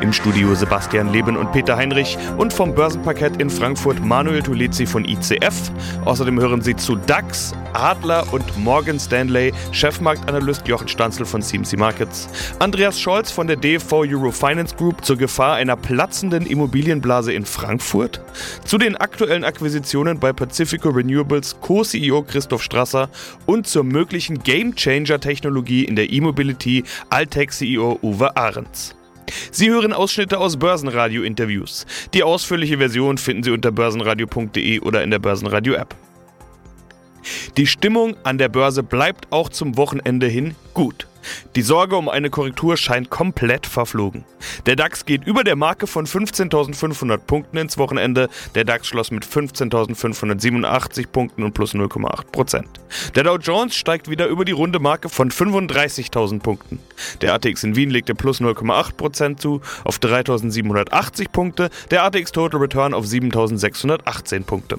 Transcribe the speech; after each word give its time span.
Im 0.00 0.12
Studio 0.12 0.54
Sebastian 0.54 1.12
Leben 1.12 1.36
und 1.36 1.52
Peter 1.52 1.76
Heinrich 1.76 2.16
und 2.36 2.52
vom 2.52 2.74
Börsenparkett 2.74 3.40
in 3.40 3.50
Frankfurt 3.50 4.04
Manuel 4.04 4.42
Tulezi 4.42 4.86
von 4.86 5.04
ICF. 5.04 5.70
Außerdem 6.04 6.40
hören 6.40 6.62
Sie 6.62 6.74
zu 6.76 6.96
DAX, 6.96 7.54
Adler 7.72 8.24
und 8.32 8.44
Morgan 8.58 8.98
Stanley, 8.98 9.52
Chefmarktanalyst 9.72 10.66
Jochen 10.66 10.88
Stanzel 10.88 11.26
von 11.26 11.42
CMC 11.42 11.76
Markets, 11.76 12.28
Andreas 12.58 12.98
Scholz 12.98 13.30
von 13.30 13.46
der 13.46 13.56
DV 13.56 13.98
Euro 13.98 14.30
Finance 14.30 14.74
Group 14.76 15.04
zur 15.04 15.16
Gefahr 15.16 15.56
einer 15.56 15.76
platzenden 15.76 16.46
Immobilienblase 16.46 17.32
in 17.32 17.44
Frankfurt, 17.44 18.20
zu 18.64 18.78
den 18.78 18.96
aktuellen 18.96 19.44
Akquisitionen 19.44 20.18
bei 20.18 20.32
Pacifico 20.32 20.88
Renewables 20.90 21.56
Co-CEO 21.60 22.22
Christoph 22.22 22.62
Strasser 22.62 23.08
und 23.46 23.66
zur 23.66 23.84
möglichen 23.84 24.42
Game-Changer-Technologie 24.42 25.84
in 25.84 25.96
der 25.96 26.10
E-Mobility 26.10 26.84
Altec-CEO 27.10 27.98
Uwe 28.02 28.36
Ahrens. 28.36 28.97
Sie 29.50 29.70
hören 29.70 29.92
Ausschnitte 29.92 30.38
aus 30.38 30.56
Börsenradio-Interviews. 30.56 31.86
Die 32.14 32.22
ausführliche 32.22 32.78
Version 32.78 33.18
finden 33.18 33.42
Sie 33.42 33.50
unter 33.50 33.72
börsenradio.de 33.72 34.80
oder 34.80 35.02
in 35.02 35.10
der 35.10 35.18
Börsenradio-App. 35.18 35.94
Die 37.56 37.66
Stimmung 37.66 38.16
an 38.24 38.38
der 38.38 38.48
Börse 38.48 38.82
bleibt 38.82 39.32
auch 39.32 39.48
zum 39.48 39.76
Wochenende 39.76 40.28
hin 40.28 40.54
gut. 40.74 41.07
Die 41.56 41.62
Sorge 41.62 41.96
um 41.96 42.08
eine 42.08 42.30
Korrektur 42.30 42.76
scheint 42.76 43.10
komplett 43.10 43.66
verflogen. 43.66 44.24
Der 44.66 44.76
DAX 44.76 45.04
geht 45.04 45.26
über 45.26 45.44
der 45.44 45.56
Marke 45.56 45.86
von 45.86 46.06
15.500 46.06 47.18
Punkten 47.18 47.56
ins 47.56 47.78
Wochenende. 47.78 48.28
Der 48.54 48.64
DAX 48.64 48.86
schloss 48.86 49.10
mit 49.10 49.24
15.587 49.24 51.08
Punkten 51.08 51.42
und 51.42 51.54
plus 51.54 51.74
0,8% 51.74 52.64
Der 53.14 53.24
Dow 53.24 53.36
Jones 53.38 53.74
steigt 53.74 54.10
wieder 54.10 54.26
über 54.26 54.44
die 54.44 54.52
runde 54.52 54.78
Marke 54.78 55.08
von 55.08 55.30
35.000 55.30 56.40
Punkten. 56.40 56.78
Der 57.20 57.34
ATX 57.34 57.64
in 57.64 57.76
Wien 57.76 57.90
legte 57.90 58.14
plus 58.14 58.40
0,8% 58.40 59.36
zu 59.36 59.60
auf 59.84 59.98
3.780 59.98 61.30
Punkte. 61.30 61.70
Der 61.90 62.04
ATX 62.04 62.32
Total 62.32 62.60
Return 62.60 62.94
auf 62.94 63.04
7.618 63.04 64.44
Punkte. 64.44 64.78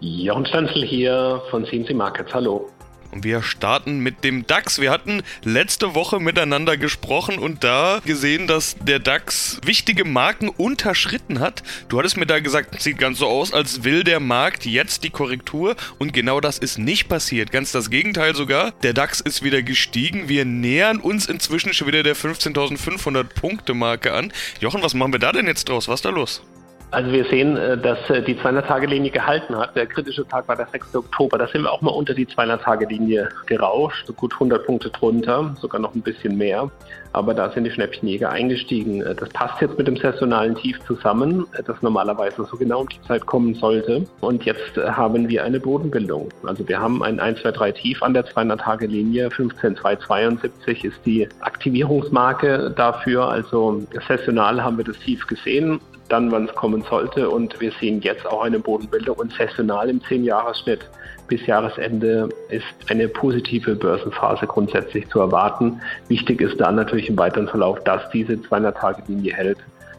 Jochen 0.00 0.46
Stanzel 0.46 0.84
hier 0.84 1.42
von 1.50 1.64
CNC 1.64 1.94
Markets. 1.94 2.32
Hallo. 2.32 2.70
Und 3.10 3.24
wir 3.24 3.42
starten 3.42 4.00
mit 4.00 4.22
dem 4.24 4.46
DAX. 4.46 4.80
Wir 4.80 4.90
hatten 4.90 5.22
letzte 5.42 5.94
Woche 5.94 6.20
miteinander 6.20 6.76
gesprochen 6.76 7.38
und 7.38 7.64
da 7.64 8.00
gesehen, 8.04 8.46
dass 8.46 8.76
der 8.80 8.98
DAX 8.98 9.60
wichtige 9.64 10.04
Marken 10.04 10.48
unterschritten 10.48 11.40
hat. 11.40 11.62
Du 11.88 11.98
hattest 11.98 12.16
mir 12.16 12.26
da 12.26 12.40
gesagt, 12.40 12.80
sieht 12.80 12.98
ganz 12.98 13.18
so 13.18 13.26
aus, 13.26 13.52
als 13.52 13.84
will 13.84 14.04
der 14.04 14.20
Markt 14.20 14.66
jetzt 14.66 15.04
die 15.04 15.10
Korrektur 15.10 15.76
und 15.98 16.12
genau 16.12 16.40
das 16.40 16.58
ist 16.58 16.78
nicht 16.78 17.08
passiert. 17.08 17.50
Ganz 17.50 17.72
das 17.72 17.90
Gegenteil 17.90 18.34
sogar. 18.34 18.72
Der 18.82 18.92
DAX 18.92 19.20
ist 19.20 19.42
wieder 19.42 19.62
gestiegen. 19.62 20.28
Wir 20.28 20.44
nähern 20.44 20.98
uns 20.98 21.26
inzwischen 21.26 21.72
schon 21.72 21.86
wieder 21.86 22.02
der 22.02 22.16
15.500 22.16 23.24
Punkte 23.24 23.74
Marke 23.74 24.12
an. 24.12 24.32
Jochen, 24.60 24.82
was 24.82 24.94
machen 24.94 25.12
wir 25.12 25.20
da 25.20 25.32
denn 25.32 25.46
jetzt 25.46 25.68
draus? 25.68 25.88
Was 25.88 26.00
ist 26.00 26.04
da 26.04 26.10
los? 26.10 26.42
Also 26.90 27.12
wir 27.12 27.24
sehen, 27.26 27.56
äh, 27.56 27.76
dass 27.76 28.08
äh, 28.08 28.22
die 28.22 28.34
200-Tage-Linie 28.34 29.10
gehalten 29.10 29.54
hat. 29.56 29.76
Der 29.76 29.86
kritische 29.86 30.26
Tag 30.26 30.48
war 30.48 30.56
der 30.56 30.68
6. 30.68 30.96
Oktober. 30.96 31.36
Da 31.36 31.46
sind 31.46 31.62
wir 31.62 31.72
auch 31.72 31.82
mal 31.82 31.90
unter 31.90 32.14
die 32.14 32.26
200-Tage-Linie 32.26 33.28
gerauscht, 33.44 34.08
gut 34.16 34.32
100 34.32 34.64
Punkte 34.64 34.88
drunter, 34.88 35.54
sogar 35.60 35.80
noch 35.82 35.94
ein 35.94 36.00
bisschen 36.00 36.38
mehr. 36.38 36.70
Aber 37.12 37.34
da 37.34 37.50
sind 37.50 37.64
die 37.64 37.70
Schnäppchenjäger 37.70 38.30
eingestiegen. 38.30 39.02
Äh, 39.02 39.14
das 39.14 39.28
passt 39.30 39.60
jetzt 39.60 39.76
mit 39.76 39.86
dem 39.86 39.96
saisonalen 39.96 40.54
Tief 40.54 40.78
zusammen, 40.86 41.46
das 41.66 41.82
normalerweise 41.82 42.44
so 42.44 42.56
genau 42.56 42.80
um 42.80 42.88
die 42.88 43.02
Zeit 43.02 43.26
kommen 43.26 43.54
sollte. 43.54 44.06
Und 44.20 44.46
jetzt 44.46 44.78
haben 44.78 45.28
wir 45.28 45.44
eine 45.44 45.60
Bodenbildung. 45.60 46.30
Also 46.44 46.66
wir 46.66 46.80
haben 46.80 47.02
ein 47.02 47.20
1, 47.20 47.42
2, 47.42 47.52
3 47.52 47.72
Tief 47.72 48.02
an 48.02 48.14
der 48.14 48.24
200-Tage-Linie. 48.24 49.30
15,272 49.30 50.86
ist 50.86 51.00
die 51.04 51.28
Aktivierungsmarke 51.40 52.72
dafür. 52.74 53.28
Also 53.28 53.82
saisonal 54.06 54.62
haben 54.62 54.78
wir 54.78 54.84
das 54.84 54.98
Tief 55.00 55.26
gesehen 55.26 55.80
dann, 56.08 56.30
wann 56.32 56.46
es 56.46 56.54
kommen 56.54 56.82
sollte. 56.82 57.30
Und 57.30 57.60
wir 57.60 57.72
sehen 57.72 58.00
jetzt 58.00 58.26
auch 58.26 58.42
eine 58.42 58.58
Bodenbildung 58.58 59.16
und 59.16 59.32
saisonal 59.32 59.88
im 59.90 60.00
10-Jahres-Schnitt 60.00 60.88
bis 61.28 61.46
Jahresende 61.46 62.28
ist 62.48 62.64
eine 62.88 63.06
positive 63.06 63.76
Börsenphase 63.76 64.46
grundsätzlich 64.46 65.08
zu 65.08 65.20
erwarten. 65.20 65.80
Wichtig 66.08 66.40
ist 66.40 66.58
dann 66.58 66.76
natürlich 66.76 67.08
im 67.10 67.18
weiteren 67.18 67.48
Verlauf, 67.48 67.84
dass 67.84 68.08
diese 68.10 68.32
200-Tage-Linie 68.32 69.34
hält, 69.34 69.58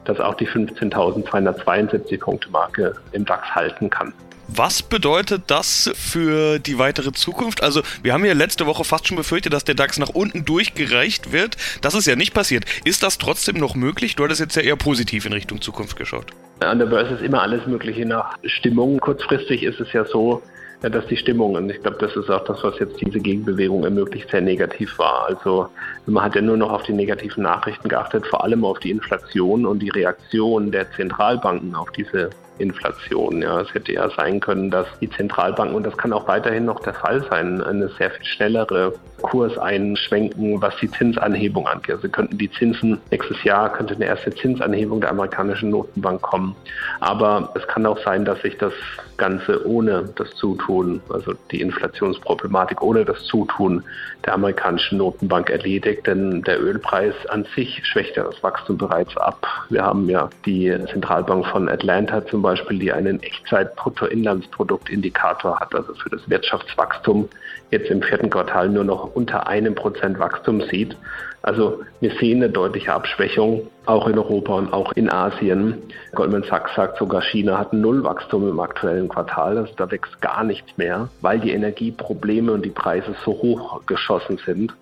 dass 0.10 0.20
auch 0.20 0.34
die 0.34 0.48
15.272 0.48 2.20
Punkte 2.20 2.50
Marke 2.50 2.96
im 3.12 3.26
DAX 3.26 3.54
halten 3.54 3.90
kann. 3.90 4.14
Was 4.48 4.82
bedeutet 4.82 5.44
das 5.46 5.92
für 5.94 6.58
die 6.58 6.80
weitere 6.80 7.12
Zukunft? 7.12 7.62
Also, 7.62 7.84
wir 8.02 8.14
haben 8.14 8.26
ja 8.26 8.34
letzte 8.34 8.66
Woche 8.66 8.84
fast 8.84 9.08
schon 9.08 9.16
befürchtet, 9.16 9.54
dass 9.54 9.64
der 9.64 9.76
DAX 9.76 10.00
nach 10.00 10.10
unten 10.10 10.44
durchgereicht 10.44 11.32
wird. 11.32 11.56
Das 11.82 11.94
ist 11.94 12.08
ja 12.08 12.16
nicht 12.16 12.34
passiert. 12.34 12.66
Ist 12.84 13.04
das 13.04 13.20
trotzdem 13.20 13.58
noch 13.58 13.76
möglich? 13.76 14.16
Du 14.16 14.24
hattest 14.24 14.42
jetzt 14.42 14.56
ja 14.56 14.64
eher 14.64 14.76
positiv 14.76 15.28
in 15.28 15.34
Richtung 15.34 15.62
Zukunft 15.62 15.98
geschaut. 15.98 16.32
An 16.62 16.80
der 16.80 16.88
Börse 16.88 17.14
ist 17.14 17.22
immer 17.22 17.44
alles 17.44 17.68
Mögliche 17.68 18.08
nach 18.08 18.38
Stimmung. 18.44 19.00
Kurzfristig 19.00 19.62
ist 19.62 19.80
es 19.80 19.94
ja 19.94 20.04
so, 20.04 20.42
dass 20.82 21.06
die 21.08 21.18
Stimmung, 21.18 21.56
und 21.56 21.70
ich 21.70 21.82
glaube, 21.82 21.98
das 22.00 22.16
ist 22.16 22.30
auch 22.30 22.44
das, 22.46 22.64
was 22.64 22.80
jetzt 22.80 23.02
diese 23.02 23.20
Gegenbewegung 23.20 23.84
ermöglicht, 23.84 24.30
sehr 24.30 24.42
negativ 24.42 24.98
war. 24.98 25.28
Also 25.28 25.68
man 26.06 26.24
hat 26.24 26.36
ja 26.36 26.42
nur 26.42 26.56
noch 26.56 26.72
auf 26.72 26.84
die 26.84 26.94
negativen 26.94 27.44
Nachrichten 27.44 27.90
geachtet, 27.90 28.26
vor 28.28 28.44
allem 28.44 28.64
auf 28.64 28.80
die 28.80 28.92
Inflation 28.92 29.66
und 29.66 29.80
die 29.80 29.90
Reaktion 29.90 30.72
der 30.72 30.90
Zentralbanken 30.92 31.76
auf 31.76 31.92
diese 31.92 32.30
Inflation. 32.60 33.42
Ja, 33.42 33.62
es 33.62 33.74
hätte 33.74 33.94
ja 33.94 34.10
sein 34.18 34.40
können, 34.40 34.70
dass 34.70 34.88
die 35.00 35.10
Zentralbanken, 35.10 35.76
und 35.76 35.86
das 35.86 35.98
kann 35.98 36.14
auch 36.14 36.28
weiterhin 36.28 36.66
noch 36.66 36.80
der 36.82 36.94
Fall 36.94 37.24
sein, 37.30 37.62
eine 37.62 37.90
sehr 37.98 38.12
viel 38.12 38.26
schnellere 38.26 38.94
Kurs 39.22 39.58
einschwenken, 39.58 40.62
was 40.62 40.76
die 40.78 40.90
Zinsanhebung 40.92 41.68
angeht. 41.68 41.96
Also 41.96 42.10
könnten 42.10 42.38
die 42.38 42.52
Zinsen 42.52 43.00
nächstes 43.12 43.44
Jahr 43.44 43.72
könnte 43.72 43.96
eine 43.96 44.06
erste 44.06 44.34
Zinsanhebung 44.34 45.02
der 45.02 45.12
amerikanischen 45.12 45.70
Notenbank 45.70 46.22
kommen. 46.22 46.56
Aber 47.00 47.52
es 47.56 47.68
kann 47.68 47.86
auch 47.86 48.00
sein, 48.04 48.26
dass 48.26 48.42
sich 48.42 48.58
das 48.58 48.74
Ganze 49.18 49.68
ohne 49.68 50.10
das 50.16 50.30
Zutun, 50.36 51.02
also 51.10 51.34
die 51.52 51.62
Inflationsproblematik 51.62 52.82
ohne 52.82 53.04
das 53.04 53.24
Zutun 53.26 53.84
der 54.26 54.34
amerikanischen 54.34 54.98
Notenbank 54.98 55.50
erledigt, 55.50 56.08
denn 56.08 56.42
der 56.44 56.62
Ölpreis 56.62 57.14
an 57.30 57.46
sich 57.56 57.82
schwächt 57.86 58.16
ja 58.18 58.24
das 58.24 58.42
Wachstum 58.44 58.78
bereits 58.78 59.16
ab. 59.18 59.46
Wir 59.70 59.84
haben 59.84 60.10
ja 60.10 60.30
die 60.46 60.74
Zentralbank 60.92 61.46
von 61.48 61.70
Atlanta 61.70 62.26
zum 62.26 62.42
Beispiel, 62.42 62.49
die 62.80 62.92
einen 62.92 63.22
Echtzeit-Bruttoinlandsproduktindikator 63.22 65.60
hat, 65.60 65.76
also 65.76 65.94
für 65.96 66.10
das 66.10 66.30
Wirtschaftswachstum 66.30 67.30
jetzt 67.72 67.90
im 67.90 68.02
vierten 68.02 68.30
Quartal 68.30 68.70
nur 68.70 68.84
noch 68.84 69.16
unter 69.16 69.48
einem 69.48 69.76
Prozent 69.76 70.20
Wachstum 70.20 70.62
sieht. 70.62 70.96
Also 71.42 71.80
wir 72.02 72.12
sehen 72.20 72.44
eine 72.44 72.50
deutliche 72.50 72.94
Abschwächung, 72.94 73.68
auch 73.86 74.08
in 74.08 74.18
Europa 74.18 74.54
und 74.54 74.74
auch 74.74 74.92
in 74.94 75.10
Asien. 75.10 75.78
Goldman 76.14 76.44
Sachs 76.44 76.76
sagt 76.76 76.98
sogar, 76.98 77.22
China 77.22 77.58
hat 77.58 77.72
null 77.72 78.04
Wachstum 78.04 78.48
im 78.50 78.60
aktuellen 78.60 79.08
Quartal. 79.08 79.58
Also 79.58 79.74
da 79.78 79.90
wächst 79.90 80.22
gar 80.22 80.44
nichts 80.44 80.78
mehr, 80.78 81.10
weil 81.22 81.40
die 81.40 81.52
Energieprobleme 81.52 82.52
und 82.52 82.66
die 82.66 82.72
Preise 82.72 83.16
so 83.24 83.32
hoch 83.32 83.86
geschossen 83.86 84.40
sind. 84.46 84.74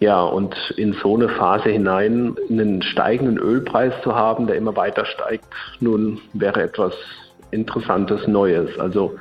Ja, 0.00 0.22
und 0.22 0.56
in 0.78 0.94
so 0.94 1.14
eine 1.14 1.28
Phase 1.28 1.68
hinein 1.68 2.34
einen 2.48 2.80
steigenden 2.80 3.36
Ölpreis 3.36 3.92
zu 4.02 4.14
haben, 4.14 4.46
der 4.46 4.56
immer 4.56 4.74
weiter 4.74 5.04
steigt, 5.04 5.44
nun 5.78 6.18
wäre 6.32 6.62
etwas 6.62 6.94
Interessantes 7.50 8.26
Neues. 8.26 8.78
Also 8.78 9.16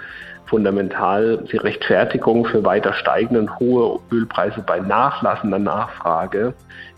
fundamental 0.49 1.45
die 1.51 1.57
Rechtfertigung 1.57 2.45
für 2.45 2.65
weiter 2.65 2.93
steigende 2.93 3.41
und 3.41 3.59
hohe 3.59 3.99
Ölpreise 4.11 4.63
bei 4.65 4.79
nachlassender 4.79 5.59
Nachfrage 5.59 6.53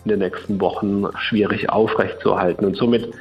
in 0.06 0.10
den 0.10 0.20
nächsten 0.20 0.60
Wochen 0.62 1.06
schwierig 1.18 1.70
aufrechtzuerhalten. 1.70 2.66
Und 2.66 2.78
somit 2.78 3.14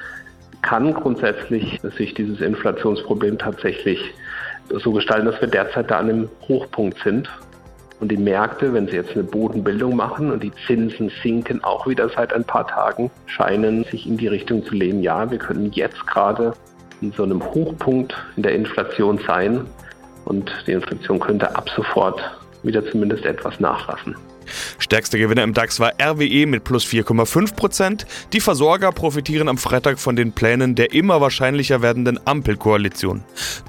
kann 0.63 0.95
grundsätzlich 0.95 1.81
sich 1.97 2.15
dieses 2.15 2.41
Inflationsproblem 2.41 3.39
tatsächlich 3.39 3.99
so 4.69 4.93
gestalten, 4.93 5.27
dass 5.27 5.41
wir 5.41 5.49
derzeit 5.49 5.91
da 5.91 5.99
an 5.99 6.09
einem 6.09 6.29
Hochpunkt 6.49 6.99
sind. 7.03 7.29
Und 7.99 8.11
die 8.11 8.17
Märkte, 8.17 8.73
wenn 8.73 8.87
sie 8.87 8.97
jetzt 8.97 9.13
eine 9.13 9.25
Bodenbildung 9.25 9.95
machen 9.95 10.31
und 10.31 10.43
die 10.43 10.53
Zinsen 10.67 11.11
sinken 11.23 11.63
auch 11.65 11.87
wieder 11.87 12.09
seit 12.09 12.33
ein 12.33 12.45
paar 12.45 12.67
Tagen, 12.67 13.11
scheinen 13.27 13.85
sich 13.85 14.07
in 14.07 14.17
die 14.17 14.29
Richtung 14.29 14.65
zu 14.65 14.75
lehnen, 14.75 15.03
ja, 15.03 15.31
wir 15.31 15.39
können 15.39 15.71
jetzt 15.73 16.07
gerade 16.07 16.55
in 17.03 17.13
so 17.13 17.25
einem 17.25 17.43
Hochpunkt 17.43 18.15
in 18.37 18.43
der 18.43 18.55
Inflation 18.55 19.19
sein, 19.27 19.67
und 20.31 20.49
die 20.69 20.73
Inflation 20.73 21.19
könnte 21.19 21.57
ab 21.57 21.69
sofort 21.75 22.21
wieder 22.63 22.89
zumindest 22.89 23.25
etwas 23.27 23.59
nachlassen. 23.59 24.15
Stärkster 24.79 25.19
Gewinner 25.19 25.43
im 25.43 25.55
DAX 25.55 25.81
war 25.81 25.93
RWE 26.01 26.47
mit 26.47 26.65
plus 26.65 26.85
4,5 26.85 27.55
Prozent. 27.55 28.07
Die 28.33 28.41
Versorger 28.41 28.93
profitieren 28.93 29.49
am 29.49 29.59
Freitag 29.59 29.99
von 29.99 30.17
den 30.17 30.33
Plänen 30.33 30.75
der 30.75 30.93
immer 30.93 31.21
wahrscheinlicher 31.21 31.83
werdenden 31.83 32.19
Ampelkoalition. 32.27 33.23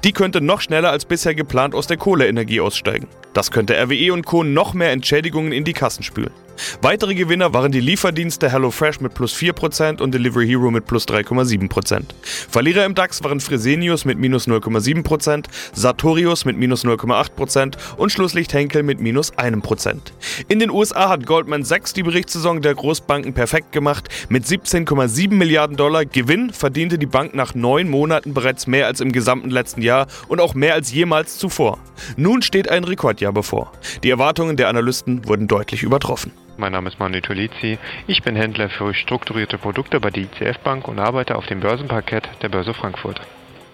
Die 0.04 0.12
könnte 0.12 0.40
noch 0.40 0.60
schneller 0.60 0.90
als 0.90 1.04
bisher 1.04 1.34
geplant 1.34 1.74
aus 1.74 1.86
der 1.86 1.96
Kohleenergie 1.96 2.60
aussteigen. 2.60 3.08
Das 3.32 3.50
könnte 3.50 3.74
RWE 3.74 4.12
und 4.12 4.26
Co. 4.26 4.44
noch 4.44 4.74
mehr 4.74 4.92
Entschädigungen 4.92 5.52
in 5.52 5.64
die 5.64 5.72
Kassen 5.72 6.02
spülen. 6.02 6.32
Weitere 6.80 7.14
Gewinner 7.14 7.54
waren 7.54 7.72
die 7.72 7.80
Lieferdienste 7.80 8.50
HelloFresh 8.50 9.00
mit 9.00 9.14
plus 9.14 9.34
4% 9.34 10.00
und 10.00 10.12
Delivery 10.12 10.46
Hero 10.46 10.70
mit 10.70 10.86
plus 10.86 11.06
3,7%. 11.08 12.04
Verlierer 12.22 12.84
im 12.84 12.94
DAX 12.94 13.24
waren 13.24 13.40
Fresenius 13.40 14.04
mit 14.04 14.18
minus 14.18 14.46
0,7%, 14.46 15.46
Sartorius 15.72 16.44
mit 16.44 16.58
minus 16.58 16.84
0,8% 16.84 17.76
und 17.96 18.12
Schlusslicht 18.12 18.52
Henkel 18.52 18.82
mit 18.82 19.00
minus 19.00 19.32
1%. 19.32 19.96
In 20.48 20.58
den 20.58 20.70
USA 20.72 21.08
hat 21.08 21.26
Goldman 21.26 21.64
Sachs 21.64 21.92
die 21.92 22.02
Berichtssaison 22.02 22.62
der 22.62 22.74
Großbanken 22.74 23.34
perfekt 23.34 23.72
gemacht. 23.72 24.08
Mit 24.28 24.44
17,7 24.44 25.32
Milliarden 25.32 25.76
Dollar 25.76 26.04
Gewinn 26.04 26.52
verdiente 26.52 26.98
die 26.98 27.06
Bank 27.06 27.34
nach 27.34 27.54
neun 27.54 27.88
Monaten 27.88 28.34
bereits 28.34 28.66
mehr 28.66 28.86
als 28.86 29.00
im 29.00 29.12
gesamten 29.12 29.50
letzten 29.50 29.82
Jahr 29.82 30.06
und 30.28 30.40
auch 30.40 30.54
mehr 30.54 30.74
als 30.74 30.92
jemals 30.92 31.38
zuvor. 31.38 31.78
Nun 32.16 32.42
steht 32.42 32.68
ein 32.68 32.84
Rekordjahr 32.84 33.32
bevor. 33.32 33.72
Die 34.02 34.10
Erwartungen 34.10 34.56
der 34.56 34.68
Analysten 34.68 35.26
wurden 35.28 35.48
deutlich 35.48 35.82
übertroffen. 35.82 36.32
Mein 36.56 36.72
Name 36.72 36.90
ist 36.90 36.98
Manu 36.98 37.20
Tolizzi. 37.20 37.78
Ich 38.06 38.22
bin 38.22 38.36
Händler 38.36 38.68
für 38.68 38.94
strukturierte 38.94 39.58
Produkte 39.58 40.00
bei 40.00 40.10
der 40.10 40.24
ICF 40.24 40.58
Bank 40.58 40.88
und 40.88 40.98
arbeite 40.98 41.36
auf 41.36 41.46
dem 41.46 41.60
Börsenparkett 41.60 42.28
der 42.42 42.48
Börse 42.48 42.74
Frankfurt. 42.74 43.20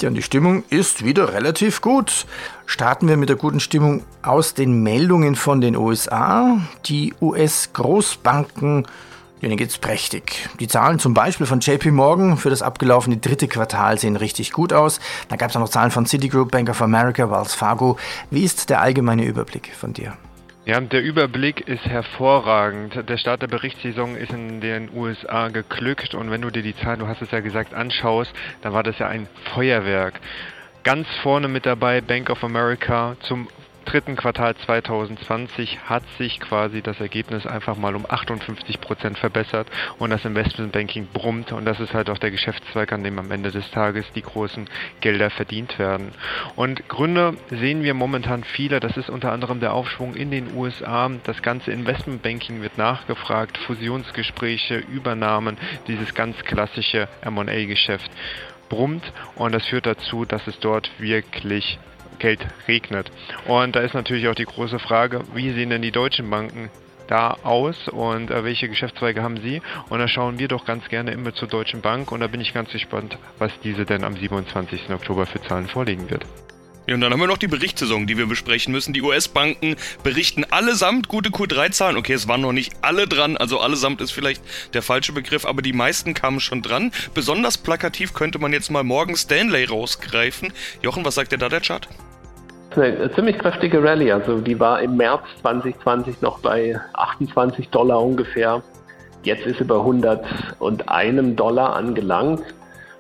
Ja, 0.01 0.09
und 0.09 0.15
die 0.15 0.23
Stimmung 0.23 0.63
ist 0.71 1.05
wieder 1.05 1.33
relativ 1.33 1.81
gut. 1.81 2.27
Starten 2.67 3.09
wir 3.09 3.17
mit 3.17 3.29
der 3.29 3.37
guten 3.37 3.59
Stimmung 3.59 4.05
aus 4.23 4.55
den 4.55 4.85
Meldungen 4.85 5.35
von 5.35 5.61
den 5.61 5.75
USA. 5.75 6.61
Die 6.87 7.15
US-Großbanken, 7.21 8.87
denen 9.43 9.57
geht 9.57 9.71
es 9.71 9.79
prächtig. 9.79 10.49
Die 10.61 10.69
Zahlen 10.69 11.01
zum 11.01 11.15
Beispiel 11.15 11.47
von 11.47 11.59
JP 11.59 11.91
Morgan 11.91 12.37
für 12.37 12.51
das 12.51 12.63
abgelaufene 12.63 13.17
dritte 13.17 13.49
Quartal 13.49 13.99
sehen 13.99 14.15
richtig 14.15 14.53
gut 14.53 14.73
aus. 14.73 15.01
Da 15.29 15.35
gab 15.35 15.51
es 15.51 15.57
auch 15.57 15.61
noch 15.61 15.69
Zahlen 15.69 15.91
von 15.91 16.07
Citigroup, 16.07 16.53
Bank 16.53 16.69
of 16.69 16.81
America, 16.81 17.29
Wells 17.29 17.55
Fargo. 17.55 17.99
Wie 18.31 18.45
ist 18.45 18.71
der 18.71 18.81
allgemeine 18.81 19.25
Überblick 19.25 19.75
von 19.75 19.95
dir? 19.95 20.17
Ja, 20.69 20.79
der 20.83 21.03
Überblick 21.03 21.67
ist 21.67 21.87
hervorragend. 21.87 23.09
Der 23.09 23.17
Start 23.17 23.41
der 23.41 23.47
Berichtssaison 23.47 24.15
ist 24.17 24.35
in 24.35 24.61
den 24.61 24.91
USA 24.95 25.49
geglückt 25.49 26.15
und 26.15 26.31
wenn 26.31 26.43
du 26.43 26.51
dir 26.51 26.63
die 26.63 26.77
Zahlen, 26.77 26.99
du 26.99 27.09
hast 27.09 27.23
es 27.23 27.31
ja 27.31 27.41
gesagt, 27.41 27.73
anschaust, 27.73 28.31
dann 28.61 28.75
war 28.75 28.83
das 28.83 28.99
ja 28.99 29.09
ein 29.09 29.29
Feuerwerk. 29.55 30.21
Ganz 30.85 31.09
vorne 31.23 31.49
mit 31.49 31.65
dabei 31.65 32.03
Bank 32.03 32.29
of 32.29 32.45
America 32.45 33.17
zum 33.21 33.49
dritten 33.89 34.17
Quartal 34.17 34.55
2020 34.55 35.79
hat 35.89 36.03
sich 36.19 36.41
quasi 36.41 36.83
das 36.83 37.01
Ergebnis 37.01 37.47
einfach 37.47 37.79
mal 37.79 37.97
um 37.97 38.05
58 38.07 38.83
Prozent 38.83 39.19
verbessert 39.19 39.67
und 39.99 40.11
das 40.11 40.27
Investmentbanking 40.27 41.09
brummt 41.11 41.53
und 41.53 41.65
das 41.65 41.81
ist 41.81 41.95
halt 41.95 42.11
auch 42.11 42.19
der 42.19 42.31
Geschäftszweig, 42.31 42.93
an 42.93 43.03
dem 43.03 43.19
am 43.19 43.31
Ende 43.31 43.51
des 43.51 43.71
Tages 43.71 44.05
die 44.15 44.21
großen 44.21 44.69
Gelder 45.01 45.31
verdient 45.31 45.79
werden. 45.79 46.13
Und 46.55 46.87
Gründe 46.89 47.39
sehen 47.49 47.83
wir 47.83 47.95
momentan 47.95 48.45
viele. 48.45 48.79
Das 48.79 48.99
ist 48.99 49.09
unter 49.09 49.33
anderem 49.33 49.59
der 49.59 49.73
Aufschwung 49.73 50.15
in 50.15 50.31
den 50.31 50.55
USA. 50.55 51.11
Das 51.25 51.41
ganze 51.41 51.73
Investmentbanking 51.73 52.61
wird 52.61 52.77
nachgefragt, 52.77 53.57
Fusionsgespräche, 53.57 54.77
Übernahmen, 54.77 55.57
dieses 55.87 56.13
ganz 56.13 56.37
klassische 56.45 57.09
M&A-Geschäft 57.23 58.11
brummt 58.69 59.15
und 59.35 59.53
das 59.53 59.65
führt 59.65 59.87
dazu, 59.87 60.27
dass 60.27 60.47
es 60.47 60.59
dort 60.61 60.91
wirklich 60.99 61.79
Geld 62.19 62.47
regnet. 62.67 63.11
Und 63.47 63.77
da 63.77 63.81
ist 63.81 63.95
natürlich 63.95 64.29
auch 64.29 64.35
die 64.35 64.45
große 64.45 64.79
Frage, 64.79 65.23
wie 65.35 65.53
sehen 65.53 65.71
denn 65.71 65.83
die 65.83 65.93
deutschen 65.93 66.31
Banken 66.31 66.71
da 67.09 67.39
aus 67.43 67.89
und 67.89 68.31
äh, 68.31 68.45
welche 68.45 68.69
Geschäftszweige 68.69 69.23
haben 69.23 69.41
sie? 69.41 69.61
Und 69.89 69.99
da 69.99 70.09
schauen 70.09 70.39
wir 70.39 70.49
doch 70.49 70.65
ganz 70.65 70.89
gerne 70.89 71.11
immer 71.11 71.35
zur 71.35 71.49
Deutschen 71.49 71.81
Bank 71.81 72.13
und 72.13 72.21
da 72.21 72.27
bin 72.27 72.41
ich 72.41 72.55
ganz 72.55 72.71
gespannt, 72.71 73.19
was 73.39 73.53
diese 73.65 73.85
denn 73.85 74.05
am 74.05 74.17
27. 74.17 74.91
Oktober 74.91 75.27
für 75.27 75.43
Zahlen 75.43 75.67
vorlegen 75.67 76.11
wird. 76.11 76.25
Ja, 76.89 76.95
und 76.95 77.03
dann 77.03 77.13
haben 77.13 77.21
wir 77.21 77.27
noch 77.27 77.37
die 77.37 77.49
Berichtssaison, 77.49 78.07
die 78.07 78.17
wir 78.17 78.27
besprechen 78.27 78.73
müssen. 78.73 78.95
Die 78.95 79.03
US-Banken 79.03 79.77
berichten 80.03 80.45
allesamt 80.45 81.07
gute 81.07 81.29
Q3-Zahlen. 81.29 81.99
Okay, 81.99 82.15
es 82.15 82.29
waren 82.29 82.41
noch 82.41 82.53
nicht 82.53 82.73
alle 82.81 83.07
dran, 83.07 83.37
also 83.37 83.61
allesamt 83.61 84.01
ist 84.01 84.11
vielleicht 84.11 84.43
der 84.73 84.81
falsche 84.81 85.13
Begriff, 85.13 85.45
aber 85.45 85.61
die 85.61 85.75
meisten 85.75 86.15
kamen 86.15 86.41
schon 86.41 86.63
dran. 86.63 86.91
Besonders 87.13 87.59
plakativ 87.59 88.15
könnte 88.15 88.39
man 88.39 88.55
jetzt 88.55 88.71
mal 88.71 88.85
Morgan 88.85 89.17
Stanley 89.17 89.65
rausgreifen. 89.65 90.51
Jochen, 90.81 91.05
was 91.05 91.17
sagt 91.17 91.33
dir 91.33 91.37
da 91.37 91.51
der 91.51 91.61
Chart? 91.61 91.87
Eine 92.81 93.11
ziemlich 93.13 93.39
kräftige 93.39 93.83
Rallye. 93.83 94.13
Also 94.13 94.39
die 94.39 94.59
war 94.59 94.81
im 94.81 94.97
März 94.97 95.23
2020 95.43 96.23
noch 96.23 96.39
bei 96.41 96.81
28 96.95 97.69
Dollar 97.71 98.03
ungefähr. 98.03 98.63
Jetzt 99.23 99.47
ist 99.47 99.59
sie 99.59 99.65
bei 99.65 99.77
101 99.77 101.37
Dollar 101.37 101.77
angelangt 101.77 102.43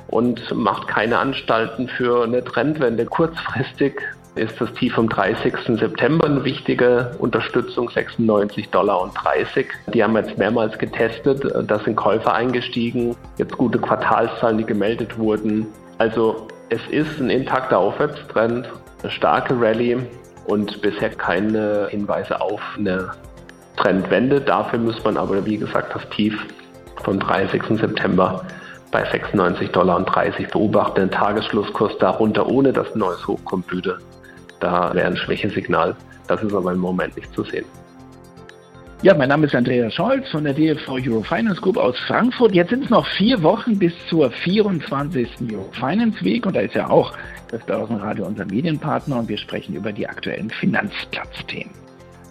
und 0.08 0.54
macht 0.54 0.88
keine 0.88 1.19
Anstalten 1.19 1.88
für 1.88 2.25
eine 2.25 2.42
Trendwende. 2.42 3.06
Kurzfristig 3.06 4.00
ist 4.34 4.60
das 4.60 4.72
Tief 4.75 4.94
vom 4.94 5.08
30. 5.08 5.54
September 5.78 6.26
eine 6.26 6.44
wichtige 6.44 7.12
Unterstützung, 7.19 7.90
96 7.90 8.70
Dollar 8.70 9.00
und 9.00 9.12
30. 9.14 9.66
Die 9.92 10.02
haben 10.02 10.16
jetzt 10.16 10.38
mehrmals 10.38 10.78
getestet. 10.78 11.42
Da 11.66 11.78
sind 11.80 11.96
Käufer 11.96 12.34
eingestiegen. 12.34 13.16
Jetzt 13.36 13.56
gute 13.56 13.78
Quartalszahlen, 13.78 14.58
die 14.58 14.64
gemeldet 14.64 15.19
wurden. 15.19 15.66
Also 15.98 16.46
es 16.69 16.80
ist 16.90 17.20
ein 17.20 17.30
intakter 17.30 17.78
Aufwärtstrend 17.78 18.69
starke 19.08 19.54
Rallye 19.60 19.98
und 20.46 20.80
bisher 20.82 21.10
keine 21.10 21.88
Hinweise 21.90 22.40
auf 22.40 22.60
eine 22.76 23.12
Trendwende. 23.76 24.40
Dafür 24.40 24.78
muss 24.78 25.02
man 25.04 25.16
aber, 25.16 25.44
wie 25.46 25.58
gesagt, 25.58 25.94
das 25.94 26.08
Tief 26.10 26.34
vom 27.04 27.20
30. 27.20 27.62
September 27.78 28.44
bei 28.90 29.04
96,30 29.04 29.70
Dollar 29.70 30.04
beobachten. 30.52 31.00
Den 31.00 31.10
Tagesschlusskurs 31.10 31.96
darunter, 31.98 32.46
ohne 32.46 32.72
dass 32.72 32.92
ein 32.94 32.98
neues 32.98 33.26
Hoch 33.26 33.38
kommt. 33.44 33.66
Da 34.60 34.94
wäre 34.94 35.06
ein 35.06 35.16
Schwächesignal. 35.16 35.94
Das 36.26 36.42
ist 36.42 36.54
aber 36.54 36.72
im 36.72 36.78
Moment 36.78 37.16
nicht 37.16 37.32
zu 37.32 37.44
sehen. 37.44 37.64
Ja, 39.00 39.14
mein 39.14 39.28
Name 39.28 39.46
ist 39.46 39.54
Andreas 39.54 39.94
Scholz 39.94 40.28
von 40.28 40.42
der 40.42 40.54
DFV 40.54 40.88
Eurofinance 40.88 41.60
Group 41.60 41.76
aus 41.76 41.96
Frankfurt. 42.08 42.52
Jetzt 42.52 42.70
sind 42.70 42.82
es 42.82 42.90
noch 42.90 43.06
vier 43.16 43.40
Wochen 43.44 43.78
bis 43.78 43.92
zur 44.08 44.28
24. 44.28 45.28
Eurofinance 45.52 46.24
Week 46.24 46.44
und 46.44 46.56
da 46.56 46.60
ist 46.60 46.74
ja 46.74 46.90
auch 46.90 47.12
das 47.48 47.62
Börsenradio 47.64 48.26
unser 48.26 48.44
Medienpartner 48.44 49.20
und 49.20 49.28
wir 49.28 49.38
sprechen 49.38 49.76
über 49.76 49.92
die 49.92 50.08
aktuellen 50.08 50.50
Finanzplatzthemen. 50.50 51.72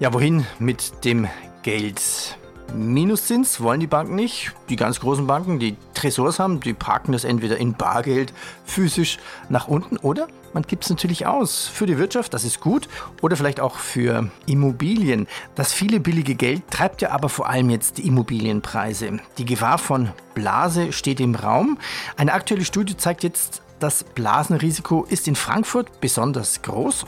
Ja, 0.02 0.14
wohin 0.14 0.46
mit 0.60 1.06
dem 1.06 1.30
Geld? 1.64 2.38
Minuszins 2.76 3.62
wollen 3.62 3.80
die 3.80 3.88
Banken 3.88 4.16
nicht. 4.16 4.52
Die 4.68 4.76
ganz 4.76 5.00
großen 5.00 5.26
Banken, 5.26 5.60
die 5.60 5.78
Tresors 5.94 6.38
haben, 6.38 6.60
die 6.60 6.74
parken 6.74 7.14
das 7.14 7.24
entweder 7.24 7.56
in 7.56 7.76
Bargeld 7.76 8.34
physisch 8.66 9.20
nach 9.48 9.70
unten 9.70 9.96
oder 9.96 10.28
man 10.58 10.64
gibt 10.64 10.86
es 10.86 10.90
natürlich 10.90 11.28
aus 11.28 11.68
für 11.68 11.86
die 11.86 12.00
Wirtschaft, 12.00 12.34
das 12.34 12.44
ist 12.44 12.62
gut, 12.62 12.90
oder 13.22 13.38
vielleicht 13.38 13.60
auch 13.60 13.76
für 13.76 14.32
Immobilien. 14.48 15.28
Das 15.54 15.72
viele 15.72 16.00
billige 16.00 16.34
Geld 16.34 16.64
treibt 16.72 17.04
ja 17.04 17.12
aber 17.12 17.30
vor 17.30 17.48
allem 17.48 17.70
jetzt 17.70 18.00
die 18.00 18.08
Immobilienpreise. 18.08 19.20
Die 19.38 19.46
Gefahr 19.46 19.78
von 19.78 20.10
Blase 20.34 20.94
steht 20.94 21.20
im 21.20 21.36
Raum. 21.36 21.78
Eine 22.16 22.34
aktuelle 22.34 22.66
Studie 22.66 22.98
zeigt 22.98 23.24
jetzt, 23.24 23.62
das 23.78 24.04
Blasenrisiko 24.04 25.06
ist 25.08 25.28
in 25.28 25.36
Frankfurt 25.36 26.02
besonders 26.02 26.64
groß. 26.64 27.06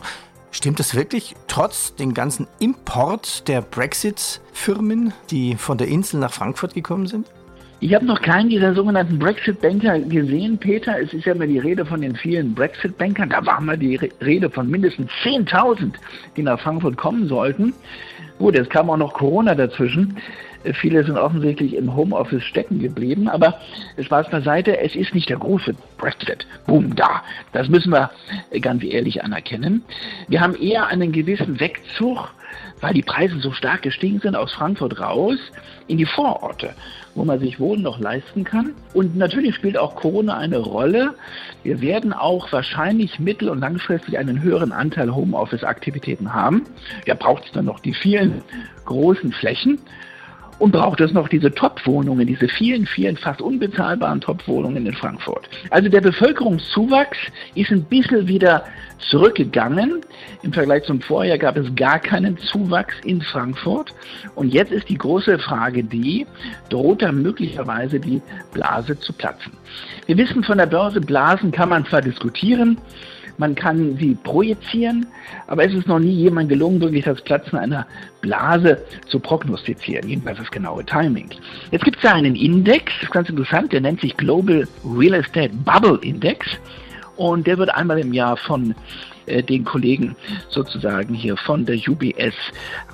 Stimmt 0.51 0.79
das 0.79 0.93
wirklich? 0.93 1.35
Trotz 1.47 1.95
den 1.95 2.13
ganzen 2.13 2.45
Import 2.59 3.47
der 3.47 3.61
Brexit-Firmen, 3.61 5.11
die 5.31 5.55
von 5.55 5.79
der 5.79 5.87
Insel 5.87 6.19
nach 6.19 6.33
Frankfurt 6.33 6.75
gekommen 6.75 7.07
sind? 7.07 7.25
Ich 7.81 7.93
habe 7.93 8.05
noch 8.05 8.21
keinen 8.21 8.49
dieser 8.49 8.73
sogenannten 8.73 9.19
Brexit-Banker 9.19 9.99
gesehen, 9.99 10.57
Peter. 10.57 10.99
Es 10.99 11.13
ist 11.13 11.25
ja 11.25 11.31
immer 11.33 11.47
die 11.47 11.59
Rede 11.59 11.85
von 11.85 12.01
den 12.01 12.13
vielen 12.13 12.53
Brexit-Bankern. 12.53 13.29
Da 13.29 13.45
war 13.45 13.61
mal 13.61 13.77
die 13.77 13.95
Rede 14.21 14.49
von 14.49 14.69
mindestens 14.69 15.09
10.000, 15.23 15.93
die 16.35 16.43
nach 16.43 16.59
Frankfurt 16.59 16.97
kommen 16.97 17.29
sollten. 17.29 17.73
Gut, 18.37 18.55
es 18.57 18.67
kam 18.67 18.89
auch 18.89 18.97
noch 18.97 19.13
Corona 19.13 19.55
dazwischen. 19.55 20.17
Viele 20.81 21.05
sind 21.05 21.17
offensichtlich 21.17 21.73
im 21.73 21.95
Homeoffice 21.95 22.43
stecken 22.43 22.79
geblieben, 22.79 23.29
aber 23.29 23.57
Spaß 23.97 24.29
beiseite, 24.29 24.77
es 24.77 24.93
ist 24.93 25.15
nicht 25.15 25.29
der 25.29 25.37
große 25.37 25.73
Brexit. 25.97 26.45
Boom, 26.67 26.93
da. 26.97 27.23
Das 27.53 27.69
müssen 27.69 27.93
wir 27.93 28.11
ganz 28.59 28.83
ehrlich 28.83 29.23
anerkennen. 29.23 29.83
Wir 30.27 30.41
haben 30.41 30.55
eher 30.55 30.87
einen 30.87 31.13
gewissen 31.13 31.61
Wegzug, 31.61 32.29
weil 32.81 32.93
die 32.93 33.01
Preise 33.01 33.39
so 33.39 33.51
stark 33.51 33.81
gestiegen 33.81 34.19
sind, 34.19 34.35
aus 34.35 34.53
Frankfurt 34.53 34.99
raus 34.99 35.37
in 35.87 35.97
die 35.97 36.05
Vororte, 36.05 36.73
wo 37.15 37.25
man 37.25 37.39
sich 37.39 37.59
Wohnen 37.59 37.83
noch 37.83 37.99
leisten 37.99 38.43
kann. 38.43 38.73
Und 38.93 39.15
natürlich 39.15 39.55
spielt 39.55 39.77
auch 39.77 39.95
Corona 39.95 40.37
eine 40.37 40.57
Rolle. 40.57 41.15
Wir 41.63 41.81
werden 41.81 42.13
auch 42.13 42.51
wahrscheinlich 42.51 43.19
mittel- 43.19 43.49
und 43.49 43.59
langfristig 43.59 44.17
einen 44.17 44.41
höheren 44.41 44.71
Anteil 44.71 45.13
Homeoffice-Aktivitäten 45.13 46.33
haben. 46.33 46.63
Ja, 47.05 47.15
braucht 47.15 47.45
es 47.45 47.51
dann 47.51 47.65
noch 47.65 47.79
die 47.79 47.93
vielen 47.93 48.41
großen 48.85 49.31
Flächen. 49.31 49.79
Und 50.59 50.71
braucht 50.71 50.99
es 51.01 51.13
noch 51.13 51.29
diese 51.29 51.51
Top-Wohnungen, 51.51 52.27
diese 52.27 52.47
vielen, 52.47 52.85
vielen 52.85 53.17
fast 53.17 53.41
unbezahlbaren 53.41 54.21
Top-Wohnungen 54.21 54.85
in 54.85 54.93
Frankfurt. 54.93 55.49
Also 55.71 55.89
der 55.89 56.01
Bevölkerungszuwachs 56.01 57.17
ist 57.55 57.71
ein 57.71 57.83
bisschen 57.83 58.27
wieder 58.27 58.65
zurückgegangen. 59.09 60.01
Im 60.43 60.53
Vergleich 60.53 60.83
zum 60.83 61.01
Vorjahr 61.01 61.37
gab 61.37 61.57
es 61.57 61.73
gar 61.75 61.99
keinen 61.99 62.37
Zuwachs 62.37 62.93
in 63.05 63.21
Frankfurt. 63.21 63.93
Und 64.35 64.53
jetzt 64.53 64.71
ist 64.71 64.89
die 64.89 64.97
große 64.97 65.39
Frage 65.39 65.83
die, 65.83 66.27
droht 66.69 67.01
da 67.01 67.11
möglicherweise 67.11 67.99
die 67.99 68.21
Blase 68.53 68.99
zu 68.99 69.13
platzen? 69.13 69.53
Wir 70.05 70.17
wissen 70.17 70.43
von 70.43 70.57
der 70.57 70.65
Börse, 70.65 70.99
Blasen 70.99 71.51
kann 71.51 71.69
man 71.69 71.85
zwar 71.85 72.01
diskutieren, 72.01 72.77
man 73.39 73.55
kann 73.55 73.97
sie 73.97 74.15
projizieren, 74.15 75.07
aber 75.47 75.65
es 75.65 75.73
ist 75.73 75.87
noch 75.87 75.99
nie 75.99 76.11
jemand 76.11 76.49
gelungen, 76.49 76.81
wirklich 76.81 77.05
das 77.05 77.21
Platzen 77.21 77.57
einer 77.57 77.87
Blase 78.21 78.83
zu 79.07 79.19
prognostizieren, 79.19 80.07
jedenfalls 80.07 80.37
das 80.37 80.51
genaue 80.51 80.85
Timing. 80.85 81.29
Jetzt 81.71 81.85
gibt 81.85 81.97
es 81.97 82.03
da 82.03 82.13
einen 82.13 82.35
Index, 82.35 82.91
das 82.95 83.03
ist 83.03 83.11
ganz 83.11 83.29
interessant, 83.29 83.71
der 83.71 83.81
nennt 83.81 84.01
sich 84.01 84.15
Global 84.17 84.67
Real 84.85 85.13
Estate 85.13 85.51
Bubble 85.63 85.99
Index 86.01 86.45
und 87.15 87.47
der 87.47 87.57
wird 87.57 87.73
einmal 87.73 87.99
im 87.99 88.13
Jahr 88.13 88.35
von 88.35 88.75
äh, 89.29 89.43
den 89.43 89.63
Kollegen 89.63 90.15
sozusagen 90.49 91.13
hier 91.13 91.37
von 91.37 91.65
der 91.65 91.77
UBS 91.87 92.35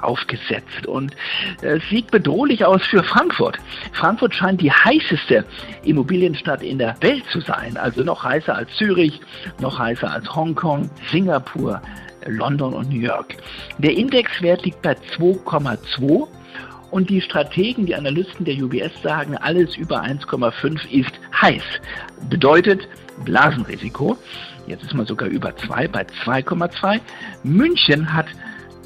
aufgesetzt. 0.02 0.86
Und 0.88 1.16
äh, 1.62 1.78
es 1.78 1.90
sieht 1.90 2.12
bedrohlich 2.12 2.66
aus 2.66 2.84
für 2.84 3.04
Frankfurt. 3.04 3.58
Frankfurt 3.94 4.36
scheint 4.36 4.62
die 4.62 4.72
heißeste 4.72 5.46
Immobilienstadt 5.84 6.62
in 6.64 6.78
der 6.78 6.96
Welt 7.02 7.24
zu 7.32 7.42
sein. 7.42 7.78
Also 7.78 8.04
noch 8.04 8.24
heißer 8.24 8.56
als 8.56 8.70
Zürich, 8.78 9.20
noch 9.62 9.80
heißer 9.80 10.12
als 10.12 10.34
Hongkong, 10.36 10.90
Singapur, 11.12 11.82
London 12.26 12.74
und 12.74 12.90
New 12.90 13.02
York. 13.02 13.36
Der 13.78 13.96
Indexwert 13.96 14.66
liegt 14.66 14.82
bei 14.82 14.94
2,2 15.18 16.28
und 16.92 17.10
die 17.10 17.22
Strategen, 17.22 17.86
die 17.86 17.96
Analysten 17.96 18.46
der 18.46 18.56
UBS 18.56 18.92
sagen, 19.04 19.38
alles 19.38 19.76
über 19.76 20.02
1,5 20.02 20.90
ist 20.92 21.12
heiß. 21.42 21.64
Bedeutet 22.30 22.88
Blasenrisiko. 23.24 24.18
Jetzt 24.68 24.84
ist 24.84 24.94
man 24.94 25.06
sogar 25.06 25.30
über 25.30 25.56
2 25.56 25.88
bei 25.88 26.06
2,2. 26.24 27.00
München 27.44 28.14
hat 28.14 28.28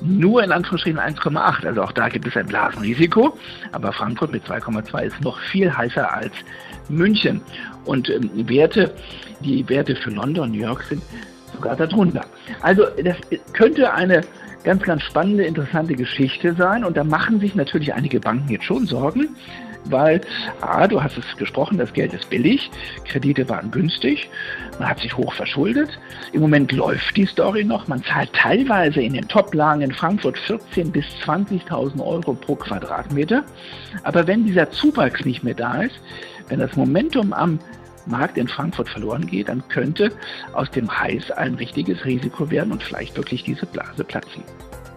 nur 0.01 0.43
in 0.43 0.51
Anführungsstrichen 0.51 0.99
1,8. 0.99 1.65
Also 1.65 1.83
auch 1.83 1.91
da 1.91 2.09
gibt 2.09 2.27
es 2.27 2.35
ein 2.37 2.45
Blasenrisiko. 2.45 3.37
Aber 3.71 3.91
Frankfurt 3.91 4.31
mit 4.31 4.45
2,2 4.45 5.03
ist 5.03 5.21
noch 5.21 5.39
viel 5.39 5.75
heißer 5.75 6.11
als 6.11 6.33
München. 6.89 7.41
Und 7.85 8.09
ähm, 8.09 8.29
Werte, 8.47 8.93
die 9.41 9.67
Werte 9.69 9.95
für 9.95 10.11
London 10.11 10.45
und 10.45 10.51
New 10.51 10.63
York 10.63 10.83
sind 10.83 11.01
sogar 11.53 11.75
darunter. 11.75 12.25
Also 12.61 12.85
das 13.03 13.17
könnte 13.53 13.93
eine 13.93 14.21
ganz, 14.63 14.83
ganz 14.83 15.03
spannende, 15.03 15.43
interessante 15.43 15.95
Geschichte 15.95 16.53
sein. 16.55 16.83
Und 16.83 16.97
da 16.97 17.03
machen 17.03 17.39
sich 17.39 17.55
natürlich 17.55 17.93
einige 17.93 18.19
Banken 18.19 18.49
jetzt 18.49 18.65
schon 18.65 18.85
Sorgen, 18.85 19.29
weil, 19.91 20.21
A, 20.61 20.87
du 20.87 21.01
hast 21.01 21.17
es 21.17 21.37
gesprochen, 21.37 21.77
das 21.77 21.93
Geld 21.93 22.13
ist 22.13 22.29
billig, 22.29 22.69
Kredite 23.05 23.47
waren 23.49 23.71
günstig, 23.71 24.29
man 24.79 24.89
hat 24.89 24.99
sich 24.99 25.15
hoch 25.15 25.33
verschuldet. 25.33 25.99
Im 26.33 26.41
Moment 26.41 26.71
läuft 26.71 27.15
die 27.17 27.25
Story 27.25 27.63
noch, 27.63 27.87
man 27.87 28.03
zahlt 28.03 28.31
teilweise 28.33 29.01
in 29.01 29.13
den 29.13 29.27
Top-Lagen 29.27 29.81
in 29.81 29.91
Frankfurt 29.91 30.37
14.000 30.37 30.91
bis 30.91 31.05
20.000 31.25 32.03
Euro 32.05 32.33
pro 32.33 32.55
Quadratmeter. 32.55 33.43
Aber 34.03 34.27
wenn 34.27 34.45
dieser 34.45 34.69
Zuwachs 34.71 35.25
nicht 35.25 35.43
mehr 35.43 35.55
da 35.55 35.83
ist, 35.83 35.99
wenn 36.47 36.59
das 36.59 36.75
Momentum 36.75 37.33
am 37.33 37.59
Markt 38.05 38.37
in 38.37 38.47
Frankfurt 38.47 38.89
verloren 38.89 39.27
geht, 39.27 39.49
dann 39.49 39.67
könnte 39.67 40.11
aus 40.53 40.69
dem 40.71 40.89
Heiß 40.89 41.31
ein 41.31 41.55
richtiges 41.55 42.03
Risiko 42.05 42.49
werden 42.49 42.71
und 42.71 42.81
vielleicht 42.83 43.15
wirklich 43.15 43.43
diese 43.43 43.65
Blase 43.65 44.03
platzen. 44.03 44.43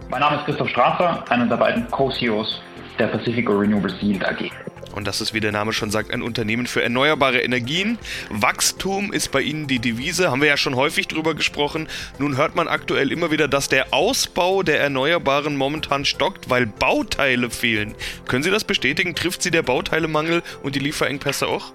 Mein 0.09 0.21
Name 0.21 0.37
ist 0.37 0.45
Christoph 0.45 0.69
Strasser, 0.69 1.23
einer 1.29 1.45
der 1.45 1.57
beiden 1.57 1.89
Co-CEOs 1.89 2.61
der 2.99 3.07
Pacifico 3.07 3.53
Renewable 3.53 3.93
Yield 4.01 4.25
AG. 4.25 4.51
Und 4.93 5.07
das 5.07 5.21
ist, 5.21 5.33
wie 5.33 5.39
der 5.39 5.51
Name 5.51 5.73
schon 5.73 5.91
sagt, 5.91 6.11
ein 6.11 6.21
Unternehmen 6.21 6.67
für 6.67 6.83
erneuerbare 6.83 7.41
Energien. 7.41 7.97
Wachstum 8.29 9.11
ist 9.11 9.31
bei 9.31 9.41
Ihnen 9.41 9.67
die 9.67 9.79
Devise, 9.79 10.31
haben 10.31 10.41
wir 10.41 10.47
ja 10.47 10.57
schon 10.57 10.75
häufig 10.75 11.07
drüber 11.07 11.33
gesprochen. 11.33 11.87
Nun 12.19 12.37
hört 12.37 12.55
man 12.55 12.67
aktuell 12.67 13.11
immer 13.11 13.31
wieder, 13.31 13.47
dass 13.47 13.69
der 13.69 13.93
Ausbau 13.93 14.63
der 14.63 14.79
Erneuerbaren 14.79 15.55
momentan 15.55 16.05
stockt, 16.05 16.49
weil 16.49 16.65
Bauteile 16.65 17.49
fehlen. 17.49 17.95
Können 18.27 18.43
Sie 18.43 18.51
das 18.51 18.63
bestätigen? 18.63 19.15
Trifft 19.15 19.41
Sie 19.41 19.51
der 19.51 19.63
Bauteilemangel 19.63 20.43
und 20.61 20.75
die 20.75 20.79
Lieferengpässe 20.79 21.47
auch? 21.47 21.73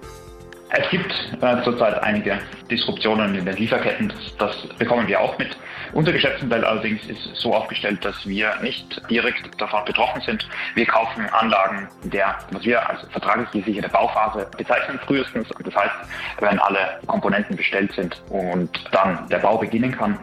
Es 0.71 0.87
gibt 0.91 1.11
äh, 1.41 1.63
zurzeit 1.63 2.01
einige 2.03 2.39
Disruptionen 2.69 3.33
in 3.33 3.43
den 3.43 3.55
Lieferketten. 3.55 4.09
Das, 4.09 4.37
das 4.37 4.67
bekommen 4.77 5.07
wir 5.07 5.19
auch 5.19 5.35
mit. 5.39 5.57
Unser 5.93 6.11
Geschäftsmodell 6.11 6.63
allerdings 6.63 7.03
ist 7.07 7.35
so 7.35 7.55
aufgestellt, 7.55 8.05
dass 8.05 8.27
wir 8.27 8.53
nicht 8.61 9.01
direkt 9.09 9.59
davon 9.59 9.83
betroffen 9.85 10.21
sind. 10.21 10.47
Wir 10.75 10.85
kaufen 10.85 11.27
Anlagen 11.31 11.87
der, 12.03 12.37
was 12.51 12.63
wir 12.63 12.87
als 12.87 13.01
vertraglich 13.09 13.49
gesicherte 13.49 13.89
Bauphase 13.89 14.47
bezeichnen, 14.55 14.99
frühestens. 15.07 15.47
Das 15.63 15.75
heißt, 15.75 15.95
wenn 16.39 16.59
alle 16.59 16.99
Komponenten 17.07 17.55
bestellt 17.55 17.91
sind 17.93 18.21
und 18.29 18.69
dann 18.91 19.27
der 19.29 19.39
Bau 19.39 19.57
beginnen 19.57 19.91
kann, 19.91 20.19